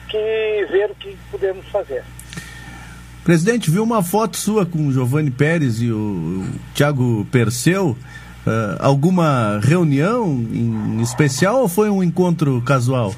que 0.09 0.67
ver 0.69 0.91
o 0.91 0.95
que 0.95 1.17
podemos 1.31 1.65
fazer. 1.69 2.03
Presidente, 3.23 3.71
viu 3.71 3.83
uma 3.83 4.03
foto 4.03 4.37
sua 4.37 4.65
com 4.65 4.87
o 4.87 4.91
Giovanni 4.91 5.31
Pérez 5.31 5.81
e 5.81 5.91
o, 5.91 5.97
o 5.97 6.45
Thiago 6.73 7.25
Perseu? 7.31 7.95
Ah, 8.49 8.77
alguma 8.79 9.59
reunião 9.61 10.27
em 10.27 11.01
especial 11.01 11.61
ou 11.61 11.67
foi 11.67 11.89
um 11.89 12.01
encontro 12.01 12.61
casual? 12.61 13.13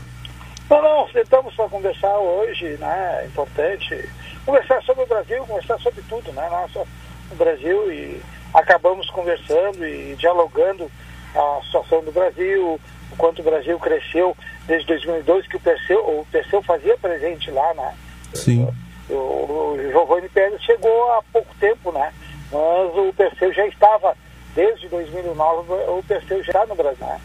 Não, 0.69 0.81
não, 0.81 1.07
sentamos 1.09 1.53
para 1.55 1.69
conversar 1.69 2.17
hoje, 2.17 2.77
né? 2.79 3.19
É 3.21 3.25
importante 3.27 4.09
conversar 4.45 4.81
sobre 4.83 5.03
o 5.03 5.07
Brasil, 5.07 5.45
conversar 5.45 5.79
sobre 5.79 6.01
tudo, 6.09 6.31
né? 6.33 6.49
Só 6.73 6.85
o 7.31 7.35
Brasil 7.35 7.91
e 7.91 8.21
acabamos 8.53 9.09
conversando 9.09 9.85
e 9.85 10.15
dialogando 10.15 10.91
a 11.35 11.61
situação 11.63 12.03
do 12.03 12.11
Brasil, 12.11 12.79
o 13.11 13.15
quanto 13.17 13.39
o 13.39 13.45
Brasil 13.45 13.79
cresceu 13.79 14.35
desde 14.67 14.87
2002, 14.87 15.47
que 15.47 15.55
o 15.55 15.59
Perseu, 15.59 15.99
o 15.99 16.25
Perseu 16.31 16.61
fazia 16.61 16.97
presente 16.97 17.49
lá, 17.51 17.73
né? 17.73 17.95
Sim. 18.33 18.67
O, 19.09 19.13
o 19.13 19.77
Giovanni 19.91 20.29
Pérez 20.29 20.61
chegou 20.61 21.11
há 21.13 21.23
pouco 21.31 21.53
tempo, 21.59 21.91
né? 21.91 22.13
Mas 22.51 22.97
o 22.97 23.13
Perseu 23.13 23.53
já 23.53 23.65
estava, 23.67 24.15
desde 24.53 24.87
2009, 24.89 25.73
o 25.73 26.03
Perseu 26.07 26.43
já 26.43 26.51
está 26.51 26.65
no 26.65 26.75
Brasil, 26.75 27.05
né? 27.05 27.19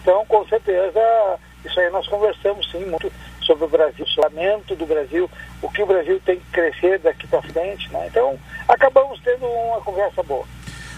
Então, 0.00 0.24
com 0.26 0.46
certeza, 0.46 1.38
isso 1.64 1.78
aí 1.78 1.90
nós 1.90 2.08
conversamos 2.08 2.70
sim 2.70 2.84
muito 2.86 3.12
sobre 3.42 3.64
o 3.64 3.68
Brasil, 3.68 4.04
o 4.04 4.20
lamento 4.20 4.74
do 4.74 4.86
Brasil, 4.86 5.30
o 5.60 5.68
que 5.68 5.82
o 5.82 5.86
Brasil 5.86 6.20
tem 6.24 6.36
que 6.36 6.46
crescer 6.52 6.98
daqui 6.98 7.26
para 7.26 7.42
frente, 7.42 7.90
né? 7.92 8.06
Então, 8.08 8.38
acabamos 8.68 9.20
tendo 9.24 9.46
uma 9.46 9.80
conversa 9.80 10.22
boa. 10.22 10.44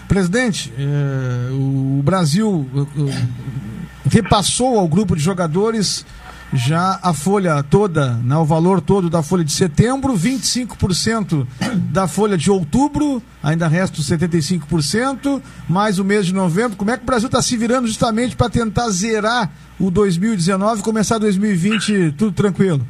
Presidente, 0.07 0.71
eh, 0.77 1.51
o 1.51 2.01
Brasil 2.03 2.65
eh, 2.75 2.79
eh, 2.79 4.09
repassou 4.09 4.77
ao 4.79 4.87
grupo 4.87 5.15
de 5.15 5.21
jogadores 5.21 6.05
já 6.55 6.99
a 7.01 7.13
folha 7.13 7.61
toda, 7.63 8.13
né, 8.23 8.35
o 8.37 8.45
valor 8.45 8.81
todo 8.81 9.09
da 9.09 9.21
folha 9.21 9.43
de 9.43 9.51
setembro, 9.51 10.13
25% 10.13 11.45
da 11.91 12.07
folha 12.07 12.37
de 12.37 12.49
outubro, 12.49 13.21
ainda 13.43 13.67
resta 13.67 13.99
os 13.99 14.09
75%, 14.09 15.41
mais 15.67 15.99
o 15.99 16.03
mês 16.03 16.25
de 16.25 16.33
novembro. 16.33 16.77
Como 16.77 16.91
é 16.91 16.97
que 16.97 17.03
o 17.03 17.05
Brasil 17.05 17.27
está 17.27 17.41
se 17.41 17.57
virando 17.57 17.87
justamente 17.87 18.35
para 18.35 18.49
tentar 18.49 18.89
zerar 18.89 19.51
o 19.79 19.91
2019 19.91 20.79
e 20.79 20.83
começar 20.83 21.17
2020 21.17 22.13
tudo 22.13 22.31
tranquilo? 22.31 22.85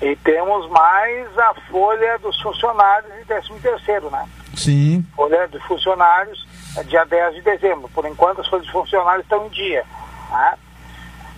E 0.00 0.16
temos 0.16 0.68
mais 0.70 1.38
a 1.38 1.54
folha 1.70 2.18
dos 2.18 2.40
funcionários 2.40 3.12
e 3.22 3.24
13 3.24 3.52
terceiro, 3.62 4.10
né? 4.10 4.26
Sim. 4.54 5.04
folha 5.14 5.46
de 5.46 5.58
funcionários 5.60 6.44
é 6.76 6.82
dia 6.82 7.04
10 7.04 7.36
de 7.36 7.42
dezembro. 7.42 7.88
Por 7.94 8.04
enquanto, 8.06 8.40
as 8.40 8.48
folhas 8.48 8.66
de 8.66 8.72
funcionários 8.72 9.24
estão 9.24 9.46
em 9.46 9.50
dia. 9.50 9.84
né? 10.30 10.54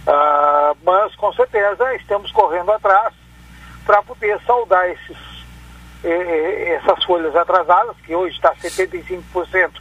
Ah, 0.06 0.74
mas, 0.82 1.14
com 1.16 1.32
certeza, 1.32 1.94
estamos 1.94 2.30
correndo 2.32 2.70
atrás 2.72 3.14
para 3.86 4.02
poder 4.02 4.38
saldar 4.46 4.88
esses, 4.88 5.16
eh, 6.02 6.78
essas 6.80 7.02
folhas 7.04 7.34
atrasadas, 7.34 7.96
que 8.04 8.14
hoje 8.14 8.36
está 8.36 8.54
75% 8.54 9.80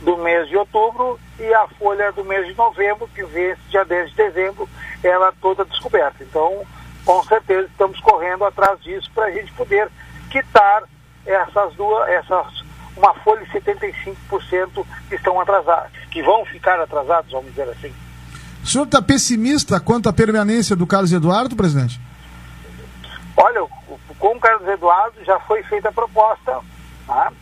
do 0.00 0.16
mês 0.16 0.48
de 0.48 0.56
outubro, 0.56 1.18
e 1.38 1.54
a 1.54 1.66
folha 1.78 2.12
do 2.12 2.24
mês 2.24 2.46
de 2.46 2.54
novembro, 2.54 3.08
que 3.14 3.22
vence 3.24 3.60
dia 3.68 3.84
10 3.84 4.10
de 4.10 4.16
dezembro, 4.16 4.68
ela 5.02 5.32
toda 5.40 5.64
descoberta. 5.64 6.22
Então, 6.22 6.64
com 7.04 7.22
certeza, 7.24 7.66
estamos 7.68 8.00
correndo 8.00 8.44
atrás 8.44 8.80
disso 8.80 9.10
para 9.14 9.26
a 9.26 9.30
gente 9.30 9.52
poder 9.52 9.90
quitar 10.30 10.84
essas 11.26 11.74
duas, 11.74 12.08
essas, 12.08 12.64
uma 12.96 13.12
folha 13.14 13.44
de 13.44 13.52
75% 13.52 14.86
que 15.08 15.14
estão 15.14 15.40
atrasadas, 15.40 15.92
que 16.10 16.22
vão 16.22 16.44
ficar 16.46 16.80
atrasados, 16.80 17.32
vamos 17.32 17.50
dizer 17.50 17.68
assim. 17.68 17.94
O 18.68 18.70
senhor 18.70 18.84
está 18.84 19.00
pessimista 19.00 19.80
quanto 19.80 20.10
à 20.10 20.12
permanência 20.12 20.76
do 20.76 20.86
Carlos 20.86 21.10
Eduardo, 21.10 21.56
presidente? 21.56 21.98
Olha, 23.34 23.66
com 24.18 24.36
o 24.36 24.38
Carlos 24.38 24.68
Eduardo 24.68 25.24
já 25.24 25.40
foi 25.40 25.62
feita 25.62 25.88
a 25.88 25.92
proposta, 25.92 26.60
né? 27.08 27.32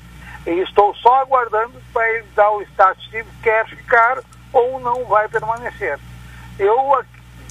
e 0.47 0.51
estou 0.61 0.95
só 0.95 1.23
aguardando 1.23 1.73
para 1.93 2.09
ele 2.13 2.29
dar 2.37 2.49
o 2.53 2.63
status 2.63 3.03
de 3.11 3.25
quer 3.43 3.67
ficar 3.67 4.21
ou 4.53 4.79
não 4.79 5.05
vai 5.07 5.27
permanecer. 5.27 5.99
Eu 6.61 7.05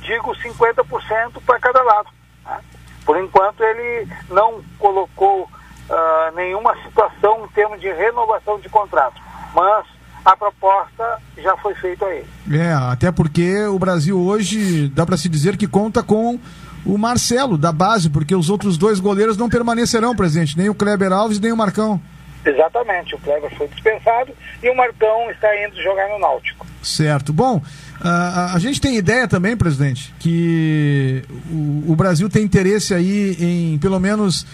digo 0.04 0.34
50% 0.34 1.42
para 1.46 1.60
cada 1.60 1.84
lado. 1.84 2.08
né? 2.46 2.62
Por 3.06 3.18
enquanto 3.18 3.62
ele 3.62 4.08
não 4.30 4.64
colocou 4.80 5.50
ah, 5.90 6.32
nenhuma 6.34 6.82
situação 6.82 7.44
em 7.44 7.50
termos 7.50 7.82
de 7.82 7.92
renovação 7.92 8.58
de 8.58 8.70
contrato, 8.70 9.22
mas 9.54 9.86
a 10.26 10.36
proposta 10.36 11.20
já 11.38 11.56
foi 11.58 11.76
feita 11.76 12.06
a 12.06 12.16
ele. 12.16 12.26
É, 12.52 12.74
até 12.74 13.12
porque 13.12 13.66
o 13.66 13.78
Brasil 13.78 14.20
hoje 14.20 14.90
dá 14.90 15.06
para 15.06 15.18
se 15.18 15.30
dizer 15.30 15.56
que 15.56 15.68
conta 15.68 16.02
com 16.02 16.40
o 16.84 16.98
Marcelo 16.98 17.58
da 17.58 17.72
base, 17.72 18.10
porque 18.10 18.36
os 18.36 18.50
outros 18.50 18.78
dois 18.78 19.00
goleiros 19.00 19.38
não 19.38 19.50
permanecerão, 19.50 20.16
presidente, 20.16 20.58
nem 20.58 20.68
o 20.68 20.76
Kleber 20.76 21.12
Alves 21.12 21.40
nem 21.40 21.52
o 21.52 21.58
Marcão. 21.58 22.02
Exatamente, 22.44 23.16
o 23.16 23.20
Kleber 23.20 23.56
foi 23.58 23.68
dispensado 23.68 24.32
e 24.62 24.70
o 24.70 24.76
Marcão 24.76 25.32
está 25.32 25.48
indo 25.66 25.82
jogar 25.82 26.08
no 26.10 26.20
Náutico. 26.20 26.66
Certo. 26.82 27.34
Bom, 27.34 27.62
a, 28.00 28.54
a 28.54 28.60
gente 28.60 28.80
tem 28.80 28.98
ideia 28.98 29.28
também, 29.28 29.58
presidente, 29.58 30.14
que 30.20 31.24
o, 31.52 31.92
o 31.92 31.96
Brasil 31.96 32.30
tem 32.30 32.44
interesse 32.44 32.94
aí 32.94 33.36
em, 33.40 33.78
pelo 33.80 34.00
menos, 34.00 34.46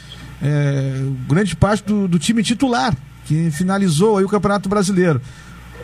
é, 0.41 1.01
grande 1.27 1.53
parte 1.53 1.83
do, 1.83 2.07
do 2.07 2.17
time 2.17 2.41
titular, 2.43 2.95
que 3.25 3.51
finalizou 3.51 4.17
aí 4.17 4.23
o 4.23 4.29
Campeonato 4.29 4.69
Brasileiro. 4.69 5.21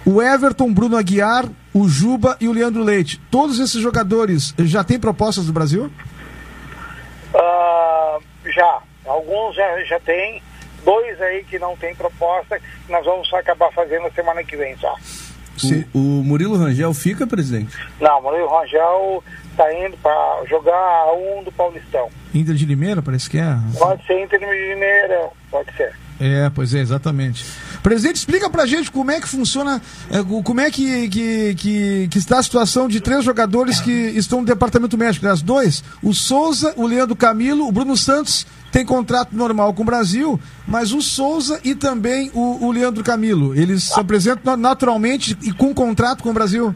O 0.08 0.22
Everton, 0.22 0.72
Bruno 0.72 0.96
Aguiar, 0.96 1.50
o 1.74 1.86
Juba 1.90 2.38
e 2.40 2.48
o 2.48 2.54
Leandro 2.54 2.82
Leite. 2.82 3.20
Todos 3.30 3.60
esses 3.60 3.82
jogadores 3.82 4.56
já 4.60 4.82
têm 4.82 4.98
propostas 4.98 5.48
do 5.48 5.52
Brasil? 5.52 5.92
Ah, 7.36 8.18
já, 8.46 8.80
alguns 9.06 9.54
já, 9.54 9.84
já 9.84 10.00
tem, 10.00 10.42
dois 10.86 11.22
aí 11.22 11.44
que 11.44 11.60
não 11.60 11.76
tem 11.76 11.94
proposta, 11.94 12.58
que 12.58 12.90
nós 12.90 13.04
vamos 13.04 13.34
acabar 13.34 13.70
fazendo 13.74 14.04
na 14.04 14.12
semana 14.12 14.42
que 14.46 14.56
vem 14.56 14.78
só. 14.78 14.96
O, 15.94 15.98
o 15.98 16.24
Murilo 16.24 16.56
Rangel 16.56 16.94
fica, 16.94 17.28
presidente? 17.28 17.76
Não, 18.00 18.20
o 18.20 18.24
Murilo 18.24 18.48
Rangel 18.48 19.22
está 19.52 19.74
indo 19.74 19.98
para 19.98 20.46
jogar 20.48 20.72
a 20.74 21.12
1 21.42 21.44
do 21.44 21.52
Paulistão. 21.52 22.08
Inter 22.34 22.56
de 22.56 22.66
Limeira, 22.66 23.02
parece 23.02 23.30
que 23.30 23.40
é. 23.40 23.58
Pode 23.78 24.06
ser 24.06 24.24
Inter 24.24 24.40
de 24.40 24.46
Mineira, 24.46 25.30
pode 25.52 25.70
ser. 25.76 25.94
É, 26.18 26.50
pois 26.50 26.74
é, 26.74 26.80
exatamente. 26.80 27.46
Presidente, 27.90 28.18
explica 28.18 28.50
pra 28.50 28.66
gente 28.66 28.92
como 28.92 29.10
é 29.12 29.22
que 29.22 29.28
funciona, 29.28 29.82
o- 30.30 30.44
como 30.44 30.60
é 30.60 30.70
que, 30.70 31.08
que, 31.08 31.56
que, 31.56 32.08
que 32.10 32.18
está 32.18 32.40
a 32.40 32.44
situação 32.44 32.88
de 32.90 33.00
três 33.00 33.24
jogadores 33.24 33.80
que 33.80 33.90
estão 33.92 34.40
no 34.42 34.46
departamento 34.46 34.98
médico. 34.98 35.26
Aliás, 35.26 35.42
dois, 35.42 35.84
o 36.04 36.14
Souza, 36.14 36.74
o 36.76 36.86
Leandro 36.86 37.16
Camilo, 37.16 37.66
o 37.66 37.72
Bruno 37.72 37.96
Santos 37.96 38.46
tem 38.74 38.86
contrato 38.86 39.30
normal 39.34 39.74
com 39.74 39.84
o 39.84 39.86
Brasil, 39.86 40.38
mas 40.68 40.92
o 40.92 41.02
Souza 41.02 41.62
e 41.64 41.74
também 41.74 42.30
o, 42.34 42.66
o 42.66 42.72
Leandro 42.74 43.04
Camilo, 43.06 43.56
eles 43.56 43.84
se 43.86 43.98
apresentam 44.00 44.58
na- 44.58 44.58
naturalmente 44.70 45.38
e 45.42 45.54
com 45.54 45.74
contrato 45.74 46.22
com 46.22 46.30
o 46.32 46.34
Brasil. 46.34 46.76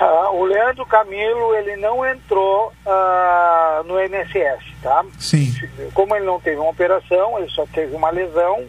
Ah, 0.00 0.30
o 0.32 0.44
Leandro 0.44 0.84
Camilo, 0.86 1.54
ele 1.54 1.76
não 1.76 2.04
entrou 2.04 2.72
ah, 2.84 3.82
no 3.86 3.98
NSS, 4.00 4.64
tá? 4.82 5.04
Sim. 5.18 5.54
Como 5.94 6.14
ele 6.16 6.26
não 6.26 6.40
teve 6.40 6.56
uma 6.56 6.70
operação, 6.70 7.38
ele 7.38 7.48
só 7.50 7.64
teve 7.72 7.94
uma 7.94 8.10
lesão, 8.10 8.64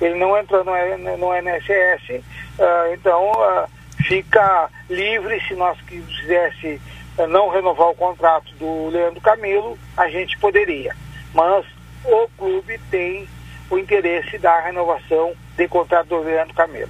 ele 0.00 0.14
não 0.14 0.36
entrou 0.38 0.64
no, 0.64 0.72
no 1.16 1.34
NSS, 1.34 2.22
ah, 2.58 2.90
então 2.92 3.32
ah, 3.42 3.68
fica 4.06 4.68
livre 4.88 5.40
se 5.46 5.54
nós 5.54 5.78
quisesse 5.82 6.80
ah, 7.18 7.26
não 7.26 7.48
renovar 7.48 7.88
o 7.88 7.94
contrato 7.94 8.52
do 8.54 8.88
Leandro 8.88 9.20
Camilo, 9.20 9.78
a 9.96 10.08
gente 10.08 10.38
poderia. 10.38 10.94
Mas 11.34 11.64
o 12.04 12.28
clube 12.36 12.78
tem 12.90 13.28
o 13.70 13.78
interesse 13.78 14.38
da 14.38 14.60
renovação 14.60 15.34
de 15.56 15.68
contrato 15.68 16.08
do 16.08 16.20
Leandro 16.20 16.54
Camilo. 16.54 16.88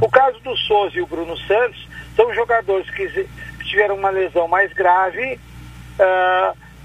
O 0.00 0.08
caso 0.08 0.38
do 0.40 0.56
Souza 0.56 0.96
e 0.96 1.02
o 1.02 1.06
Bruno 1.06 1.36
Santos 1.38 1.88
são 2.14 2.32
jogadores 2.34 2.88
que, 2.90 3.26
tiveram 3.64 3.96
uma 3.96 4.10
lesão 4.10 4.46
mais 4.46 4.72
grave, 4.72 5.40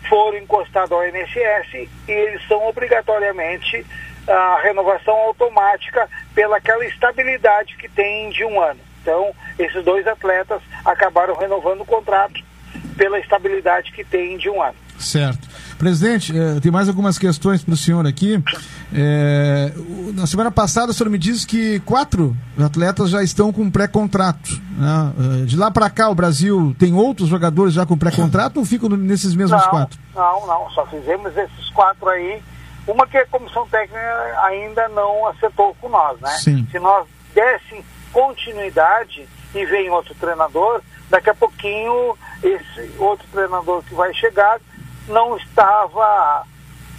foram 0.07 0.37
encostados 0.37 0.91
ao 0.91 1.05
INSS 1.07 1.89
e 2.07 2.11
eles 2.11 2.47
são 2.47 2.67
obrigatoriamente 2.67 3.85
a 4.27 4.59
renovação 4.61 5.15
automática 5.15 6.09
pela 6.33 6.57
aquela 6.57 6.85
estabilidade 6.85 7.75
que 7.77 7.87
tem 7.89 8.29
de 8.29 8.43
um 8.43 8.61
ano. 8.61 8.79
Então, 9.01 9.31
esses 9.59 9.83
dois 9.83 10.07
atletas 10.07 10.61
acabaram 10.83 11.35
renovando 11.35 11.81
o 11.81 11.85
contrato 11.85 12.43
pela 12.97 13.19
estabilidade 13.19 13.91
que 13.91 14.03
tem 14.03 14.37
de 14.37 14.49
um 14.49 14.61
ano. 14.61 14.75
Certo. 14.97 15.47
Presidente, 15.77 16.33
eh, 16.35 16.59
tem 16.61 16.71
mais 16.71 16.87
algumas 16.87 17.19
questões 17.19 17.61
para 17.61 17.73
o 17.73 17.77
senhor 17.77 18.07
aqui. 18.07 18.41
Eh, 18.93 19.73
na 20.13 20.25
semana 20.25 20.49
passada, 20.49 20.91
o 20.91 20.93
senhor 20.93 21.09
me 21.09 21.17
disse 21.17 21.45
que 21.45 21.79
quatro 21.81 22.35
atletas 22.57 23.09
já 23.09 23.21
estão 23.21 23.51
com 23.51 23.69
pré-contrato. 23.69 24.49
né? 24.77 25.13
Eh, 25.41 25.45
de 25.45 25.57
lá 25.57 25.69
para 25.69 25.89
cá, 25.89 26.09
o 26.09 26.15
Brasil 26.15 26.73
tem 26.79 26.93
outros 26.93 27.27
jogadores 27.27 27.73
já 27.73 27.85
com 27.85 27.97
pré-contrato 27.97 28.57
ou 28.57 28.65
ficam 28.65 28.89
nesses 28.89 29.35
mesmos 29.35 29.61
não, 29.61 29.69
quatro? 29.69 29.99
Não, 30.15 30.47
não, 30.47 30.69
só 30.71 30.85
fizemos 30.87 31.35
esses 31.35 31.69
quatro 31.71 32.07
aí. 32.07 32.41
Uma 32.87 33.07
que 33.07 33.17
a 33.17 33.25
comissão 33.27 33.67
técnica 33.67 34.39
ainda 34.43 34.87
não 34.89 35.27
acertou 35.27 35.73
com 35.81 35.89
nós, 35.89 36.19
né? 36.21 36.29
Sim. 36.37 36.67
Se 36.71 36.77
nós 36.79 37.07
desse 37.33 37.83
continuidade 38.13 39.27
e 39.53 39.65
vem 39.65 39.89
outro 39.89 40.13
treinador, 40.15 40.81
daqui 41.09 41.29
a 41.29 41.33
pouquinho 41.35 42.17
esse 42.43 42.91
outro 42.99 43.25
treinador 43.31 43.81
que 43.83 43.93
vai 43.95 44.13
chegar 44.13 44.59
não 45.07 45.35
estava 45.37 46.43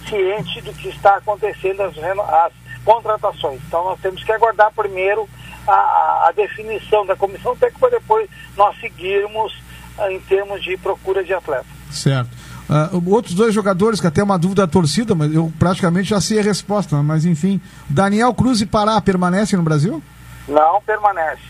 ciente 0.07 0.61
do 0.61 0.73
que 0.73 0.89
está 0.89 1.15
acontecendo 1.17 1.81
as, 1.83 1.97
as 1.97 2.53
contratações. 2.83 3.61
Então 3.67 3.83
nós 3.83 3.99
temos 3.99 4.23
que 4.23 4.31
aguardar 4.31 4.71
primeiro 4.73 5.27
a, 5.67 5.71
a- 5.73 6.25
a 6.29 6.31
definição 6.31 7.05
da 7.05 7.15
comissão 7.15 7.55
técnica 7.55 7.79
para 7.89 7.99
depois 7.99 8.29
nós 8.55 8.79
seguirmos 8.79 9.53
ah, 9.97 10.11
em 10.11 10.19
termos 10.21 10.63
de 10.63 10.77
procura 10.77 11.23
de 11.23 11.33
atleta. 11.33 11.65
Certo. 11.91 12.29
Ah, 12.69 12.89
outros 13.05 13.33
dois 13.33 13.53
jogadores, 13.53 14.01
que 14.01 14.07
até 14.07 14.21
é 14.21 14.23
uma 14.23 14.37
dúvida 14.37 14.65
da 14.65 14.71
torcida, 14.71 15.15
mas 15.15 15.33
eu 15.33 15.51
praticamente 15.57 16.09
já 16.09 16.19
sei 16.19 16.39
a 16.39 16.43
resposta, 16.43 16.97
mas 17.01 17.23
enfim. 17.25 17.61
Daniel 17.89 18.33
Cruz 18.33 18.59
e 18.61 18.65
Pará 18.65 18.99
permanecem 18.99 19.57
no 19.57 19.63
Brasil? 19.63 20.03
Não 20.47 20.81
permanece. 20.81 21.41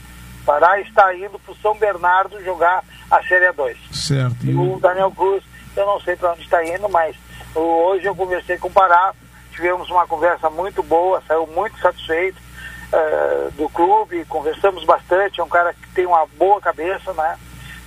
Pará 0.45 0.80
está 0.80 1.13
indo 1.15 1.39
para 1.39 1.51
o 1.51 1.58
São 1.58 1.75
Bernardo 1.77 2.41
jogar 2.43 2.84
a 3.10 3.21
Série 3.23 3.51
2. 3.51 3.77
Certo. 3.91 4.45
E 4.45 4.53
o- 4.53 4.80
Daniel 4.80 5.12
Cruz, 5.12 5.43
eu 5.75 5.86
não 5.86 5.99
sei 6.01 6.15
para 6.15 6.32
onde 6.34 6.41
está 6.43 6.63
indo, 6.63 6.88
mas 6.89 7.15
hoje 7.56 8.06
eu 8.06 8.15
conversei 8.15 8.58
com 8.58 8.67
o 8.67 8.71
Pará, 8.71 9.13
tivemos 9.51 9.89
uma 9.89 10.06
conversa 10.08 10.49
muito 10.51 10.84
boa, 10.84 11.21
saiu 11.27 11.47
muito 11.47 11.77
satisfeito 11.80 12.38
eh, 12.93 13.49
do 13.58 13.67
clube, 13.69 14.23
conversamos 14.25 14.86
bastante, 14.86 15.41
é 15.41 15.43
um 15.43 15.49
cara 15.49 15.73
que 15.73 15.89
tem 15.95 16.06
uma 16.06 16.25
boa 16.38 16.62
cabeça, 16.62 17.12
né? 17.13 17.36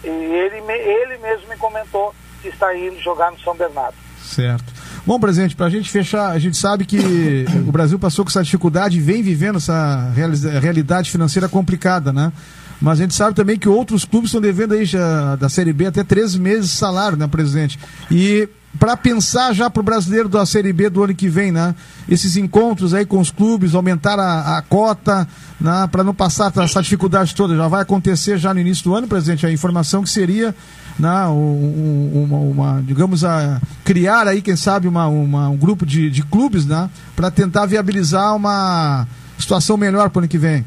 E 0.04 0.08
ele, 0.08 0.56
ele 0.72 1.16
mesmo 1.18 1.48
me 1.48 1.56
comentou 1.56 2.14
está 2.48 2.76
indo 2.76 3.00
jogar 3.00 3.30
no 3.30 3.38
São 3.40 3.54
Bernardo. 3.54 3.94
Certo. 4.22 4.72
Bom, 5.06 5.18
presidente, 5.18 5.56
para 5.56 5.66
a 5.66 5.70
gente 5.70 5.90
fechar, 5.90 6.30
a 6.30 6.38
gente 6.38 6.56
sabe 6.56 6.84
que 6.84 6.98
o 7.66 7.72
Brasil 7.72 7.98
passou 7.98 8.24
com 8.24 8.30
essa 8.30 8.42
dificuldade 8.42 8.98
e 8.98 9.00
vem 9.00 9.22
vivendo 9.22 9.56
essa 9.56 10.12
realidade 10.60 11.10
financeira 11.10 11.48
complicada, 11.48 12.12
né? 12.12 12.32
Mas 12.80 12.98
a 12.98 13.02
gente 13.02 13.14
sabe 13.14 13.34
também 13.34 13.58
que 13.58 13.68
outros 13.68 14.04
clubes 14.04 14.28
estão 14.28 14.40
devendo 14.40 14.72
aí 14.72 14.84
já 14.84 15.36
da 15.36 15.48
Série 15.48 15.72
B 15.72 15.86
até 15.86 16.02
três 16.02 16.34
meses 16.34 16.70
de 16.70 16.76
salário, 16.76 17.16
né, 17.16 17.26
presidente? 17.26 17.78
E 18.10 18.48
para 18.78 18.96
pensar 18.96 19.52
já 19.52 19.68
para 19.68 19.80
o 19.80 19.82
brasileiro 19.82 20.28
da 20.28 20.46
Série 20.46 20.72
B 20.72 20.88
do 20.88 21.02
ano 21.02 21.14
que 21.14 21.28
vem, 21.28 21.50
né? 21.50 21.74
Esses 22.08 22.36
encontros 22.36 22.94
aí 22.94 23.04
com 23.04 23.18
os 23.18 23.30
clubes, 23.30 23.74
aumentar 23.74 24.18
a, 24.18 24.58
a 24.58 24.62
cota, 24.62 25.26
né? 25.60 25.88
para 25.90 26.04
não 26.04 26.14
passar 26.14 26.52
essa 26.56 26.80
dificuldade 26.80 27.34
toda. 27.34 27.56
Já 27.56 27.66
vai 27.68 27.82
acontecer 27.82 28.38
já 28.38 28.54
no 28.54 28.60
início 28.60 28.84
do 28.84 28.94
ano, 28.94 29.08
presidente, 29.08 29.44
a 29.44 29.50
informação 29.52 30.02
que 30.02 30.08
seria 30.10 30.54
né, 30.98 31.26
um- 31.26 32.10
um- 32.14 32.22
uma, 32.24 32.36
uma, 32.38 32.82
digamos, 32.82 33.24
a 33.24 33.60
criar 33.84 34.28
aí, 34.28 34.40
quem 34.42 34.54
sabe, 34.54 34.86
uma, 34.86 35.06
uma- 35.08 35.48
um 35.48 35.56
grupo 35.56 35.84
de, 35.86 36.10
de 36.10 36.22
clubes, 36.22 36.64
né, 36.66 36.88
para 37.16 37.30
tentar 37.30 37.64
viabilizar 37.66 38.36
uma 38.36 39.06
situação 39.38 39.76
melhor 39.76 40.10
para 40.10 40.18
o 40.18 40.20
ano 40.20 40.28
que 40.28 40.36
vem. 40.38 40.64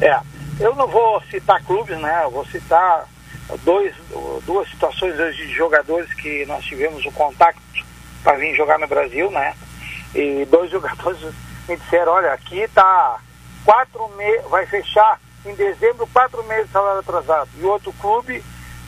É, 0.00 0.18
eu 0.58 0.74
não 0.74 0.88
vou 0.88 1.22
citar 1.30 1.62
clubes, 1.62 2.00
né? 2.00 2.22
Eu 2.24 2.30
vou 2.30 2.44
citar 2.46 3.04
dois, 3.62 3.94
duas 4.44 4.68
situações 4.70 5.18
hoje 5.18 5.46
de 5.46 5.54
jogadores 5.54 6.12
que 6.14 6.44
nós 6.46 6.64
tivemos 6.64 7.04
o 7.04 7.12
contato 7.12 7.58
para 8.22 8.36
vir 8.36 8.54
jogar 8.54 8.78
no 8.78 8.86
Brasil, 8.86 9.30
né? 9.30 9.54
E 10.14 10.44
dois 10.46 10.70
jogadores 10.72 11.20
me 11.68 11.76
disseram, 11.76 12.12
olha, 12.12 12.32
aqui 12.32 12.66
tá 12.68 13.18
quatro 13.64 14.08
meses, 14.16 14.44
vai 14.48 14.66
fechar 14.66 15.20
em 15.44 15.54
dezembro 15.54 16.06
quatro 16.12 16.42
meses 16.44 16.66
de 16.66 16.72
salário 16.72 17.00
atrasado. 17.00 17.48
E 17.58 17.64
outro 17.64 17.92
clube 17.94 18.42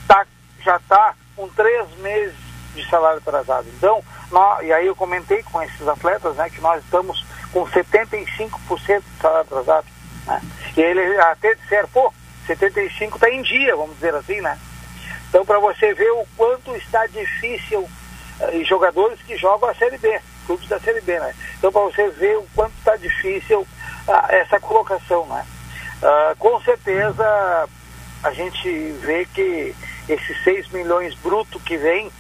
tá, 0.09 0.27
já 0.64 0.77
está 0.77 1.14
com 1.35 1.49
três 1.49 1.87
meses 1.99 2.35
de 2.75 2.88
salário 2.88 3.19
atrasado. 3.19 3.66
Então, 3.77 4.03
nó- 4.31 4.61
e 4.62 4.73
aí 4.73 4.87
eu 4.87 4.97
comentei 4.97 5.42
com 5.42 5.62
esses 5.62 5.87
atletas, 5.87 6.35
né, 6.37 6.49
que 6.51 6.61
nós 6.61 6.83
estamos 6.85 7.25
com 7.53 7.66
75% 7.66 9.03
de 9.03 9.21
salário 9.21 9.40
atrasado. 9.42 9.87
Né? 10.27 10.42
E 10.77 10.81
ele 10.81 11.19
até 11.21 11.55
disseram, 11.55 11.88
pô, 11.88 12.12
75 12.46 13.16
está 13.16 13.30
em 13.30 13.42
dia, 13.42 13.74
vamos 13.76 13.94
dizer 13.96 14.14
assim, 14.14 14.40
né? 14.40 14.59
Então, 15.28 15.44
para 15.44 15.59
você 15.59 15.92
ver 15.92 16.11
o 16.12 16.26
quanto 16.37 16.74
está 16.76 17.06
difícil, 17.06 17.88
eh, 18.40 18.59
e 18.59 18.64
jogadores 18.64 19.20
que 19.22 19.37
jogam 19.37 19.68
a 19.68 19.74
Série 19.74 19.98
B, 19.98 20.20
clubes 20.46 20.68
da 20.68 20.78
Série 20.80 21.00
B, 21.00 21.18
né? 21.18 21.35
Então, 21.59 21.72
para 21.72 21.82
você 21.82 22.09
ver 22.11 22.38
o 22.38 22.46
quanto 22.54 22.72
está 22.78 22.96
difícil 22.96 23.66
ah, 24.09 24.26
essa 24.30 24.61
colocação, 24.61 25.26
né? 25.26 25.44
Ah, 26.02 26.35
com 26.38 26.61
certeza, 26.61 27.68
a 28.22 28.30
gente 28.32 28.92
vê 29.02 29.26
que 29.26 29.74
esses 30.09 30.44
6 30.44 30.68
milhões 30.70 31.14
bruto 31.16 31.59
que 31.61 31.76
vem, 31.76 32.11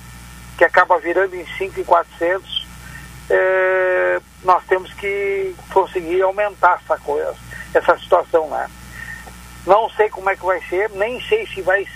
que 0.58 0.64
acaba 0.64 0.98
virando 0.98 1.36
em 1.36 1.46
5,400, 1.56 2.66
eh, 3.30 4.20
nós 4.42 4.64
temos 4.66 4.92
que 4.94 5.54
conseguir 5.72 6.22
aumentar 6.22 6.80
essa 6.82 6.96
coisa, 6.98 7.34
essa 7.74 7.98
situação, 7.98 8.48
né? 8.48 8.68
Não 9.66 9.90
sei 9.90 10.08
como 10.08 10.30
é 10.30 10.36
que 10.36 10.44
vai 10.44 10.60
ser, 10.68 10.90
nem 10.90 11.20
sei 11.22 11.46
se 11.48 11.60
vai, 11.60 11.86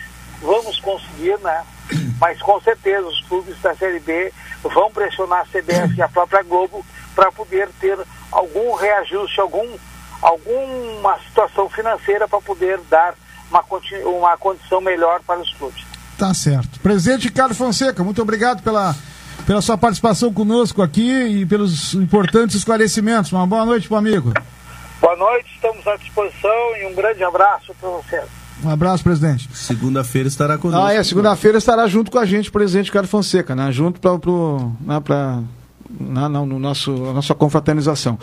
vamos 0.42 0.80
conseguir, 0.80 1.38
né? 1.38 1.62
Mas 2.20 2.40
com 2.42 2.60
certeza 2.60 3.06
os 3.06 3.20
clubes 3.26 3.58
da 3.60 3.74
Série 3.74 4.00
B 4.00 4.32
vão 4.62 4.90
pressionar 4.90 5.40
a 5.40 5.44
CBF 5.44 5.96
e 5.96 6.02
a 6.02 6.08
própria 6.08 6.42
Globo 6.42 6.84
para 7.14 7.30
poder 7.32 7.68
ter 7.80 7.98
algum 8.30 8.74
reajuste, 8.74 9.40
algum, 9.40 9.66
alguma 10.20 11.18
situação 11.20 11.68
financeira 11.68 12.28
para 12.28 12.40
poder 12.40 12.78
dar 12.90 13.14
uma, 13.50 13.64
uma 14.04 14.36
condição 14.36 14.80
melhor 14.80 15.20
para 15.26 15.40
os 15.40 15.52
clubes. 15.54 15.84
Tá 16.18 16.34
certo. 16.34 16.78
Presidente 16.80 17.28
Ricardo 17.28 17.54
Fonseca, 17.54 18.04
muito 18.04 18.20
obrigado 18.20 18.62
pela, 18.62 18.94
pela 19.46 19.62
sua 19.62 19.78
participação 19.78 20.32
conosco 20.32 20.82
aqui 20.82 21.10
e 21.10 21.46
pelos 21.46 21.94
importantes 21.94 22.56
esclarecimentos. 22.56 23.32
Uma 23.32 23.46
boa 23.46 23.64
noite, 23.64 23.88
meu 23.90 23.98
amigo. 23.98 24.32
Boa 25.00 25.16
noite, 25.16 25.46
estamos 25.54 25.86
à 25.86 25.96
disposição 25.96 26.76
e 26.80 26.86
um 26.86 26.94
grande 26.94 27.22
abraço 27.24 27.74
para 27.80 27.88
vocês. 27.88 28.24
Um 28.62 28.68
abraço, 28.68 29.02
presidente. 29.02 29.48
Segunda-feira 29.54 30.28
estará 30.28 30.58
conosco. 30.58 30.84
Ah, 30.86 30.92
é, 30.92 31.02
segunda-feira 31.02 31.56
estará 31.56 31.86
junto 31.86 32.10
com 32.10 32.18
a 32.18 32.26
gente 32.26 32.50
o 32.50 32.52
presidente 32.52 32.86
Ricardo 32.86 33.08
Fonseca, 33.08 33.54
né? 33.56 33.72
Junto 33.72 33.98
para 33.98 34.18
pro, 34.18 34.70
né, 34.82 35.00
pra, 35.00 35.40
na, 35.98 36.28
na- 36.28 36.44
no 36.44 36.58
nosso, 36.58 36.90
a 37.08 37.14
nossa 37.14 37.34
confraternização. 37.34 38.18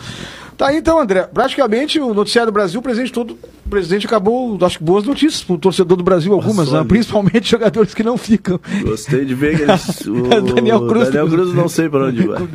Tá 0.58 0.66
aí 0.66 0.78
então, 0.78 0.98
André. 0.98 1.22
Praticamente 1.32 2.00
o 2.00 2.12
noticiário 2.12 2.50
do 2.50 2.54
Brasil, 2.54 2.80
o 2.80 2.82
presidente 2.82 3.12
todo, 3.12 3.38
o 3.64 3.68
presidente 3.70 4.06
acabou, 4.06 4.58
acho 4.60 4.78
que 4.78 4.84
boas 4.84 5.04
notícias 5.04 5.44
para 5.44 5.54
o 5.54 5.58
torcedor 5.58 5.96
do 5.96 6.02
Brasil, 6.02 6.32
algumas, 6.32 6.72
né? 6.72 6.82
principalmente 6.82 7.46
jogadores 7.48 7.94
que 7.94 8.02
não 8.02 8.18
ficam. 8.18 8.58
Gostei 8.82 9.24
de 9.24 9.36
ver 9.36 9.56
que 9.56 9.62
eles, 9.62 10.00
o 10.04 10.52
Daniel 10.54 10.88
Cruz. 10.88 11.06
Daniel 11.06 11.28
Cruz 11.28 11.54
não 11.54 11.68
sei 11.68 11.88
para 11.88 12.06
onde 12.06 12.26
vai. 12.26 12.48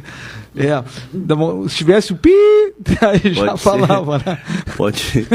É, 0.55 0.83
bom, 1.11 1.67
se 1.67 1.77
tivesse 1.77 2.13
o 2.13 2.15
pi, 2.15 2.29
aí 3.01 3.33
já 3.33 3.45
Pode 3.47 3.59
ser. 3.59 3.63
falava, 3.63 4.17
né? 4.23 4.37
Pode, 4.77 5.27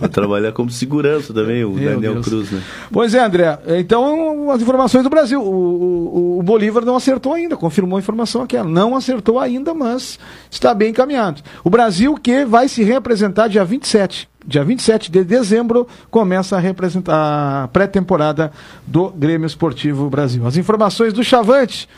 pode 0.00 0.12
trabalhar 0.12 0.50
como 0.52 0.68
segurança 0.68 1.32
também, 1.32 1.64
o 1.64 1.70
Meu 1.70 1.92
Daniel 1.94 2.14
Deus. 2.14 2.26
Cruz, 2.26 2.50
né? 2.50 2.60
Pois 2.90 3.14
é, 3.14 3.24
André. 3.24 3.56
Então, 3.78 4.50
as 4.50 4.60
informações 4.60 5.04
do 5.04 5.10
Brasil. 5.10 5.40
O, 5.40 5.46
o, 5.46 6.38
o 6.40 6.42
Bolívar 6.42 6.84
não 6.84 6.96
acertou 6.96 7.34
ainda, 7.34 7.56
confirmou 7.56 7.98
a 7.98 8.00
informação 8.00 8.42
aquela. 8.42 8.68
Não 8.68 8.96
acertou 8.96 9.38
ainda, 9.38 9.72
mas 9.74 10.18
está 10.50 10.74
bem 10.74 10.90
encaminhado. 10.90 11.40
O 11.62 11.70
Brasil 11.70 11.81
que 12.20 12.44
vai 12.44 12.68
se 12.68 12.82
representar 12.82 13.48
dia 13.48 13.64
27. 13.64 14.28
Dia 14.46 14.64
27 14.64 15.10
de 15.10 15.24
dezembro 15.24 15.86
começa 16.10 16.56
a 16.56 16.60
representar 16.60 17.64
a 17.64 17.68
pré-temporada 17.68 18.50
do 18.86 19.10
Grêmio 19.10 19.46
Esportivo 19.46 20.10
Brasil. 20.10 20.46
As 20.46 20.56
informações 20.56 21.12
do 21.12 21.22
Chavante 21.22 21.88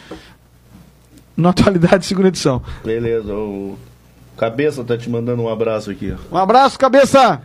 na 1.37 1.51
atualidade, 1.51 2.05
segunda 2.05 2.29
edição. 2.29 2.63
Beleza, 2.85 3.33
o 3.33 3.77
Cabeça 4.37 4.83
tá 4.83 4.99
te 4.99 5.09
mandando 5.09 5.43
um 5.43 5.49
abraço 5.49 5.91
aqui. 5.91 6.15
Um 6.31 6.37
abraço, 6.37 6.79
cabeça! 6.79 7.41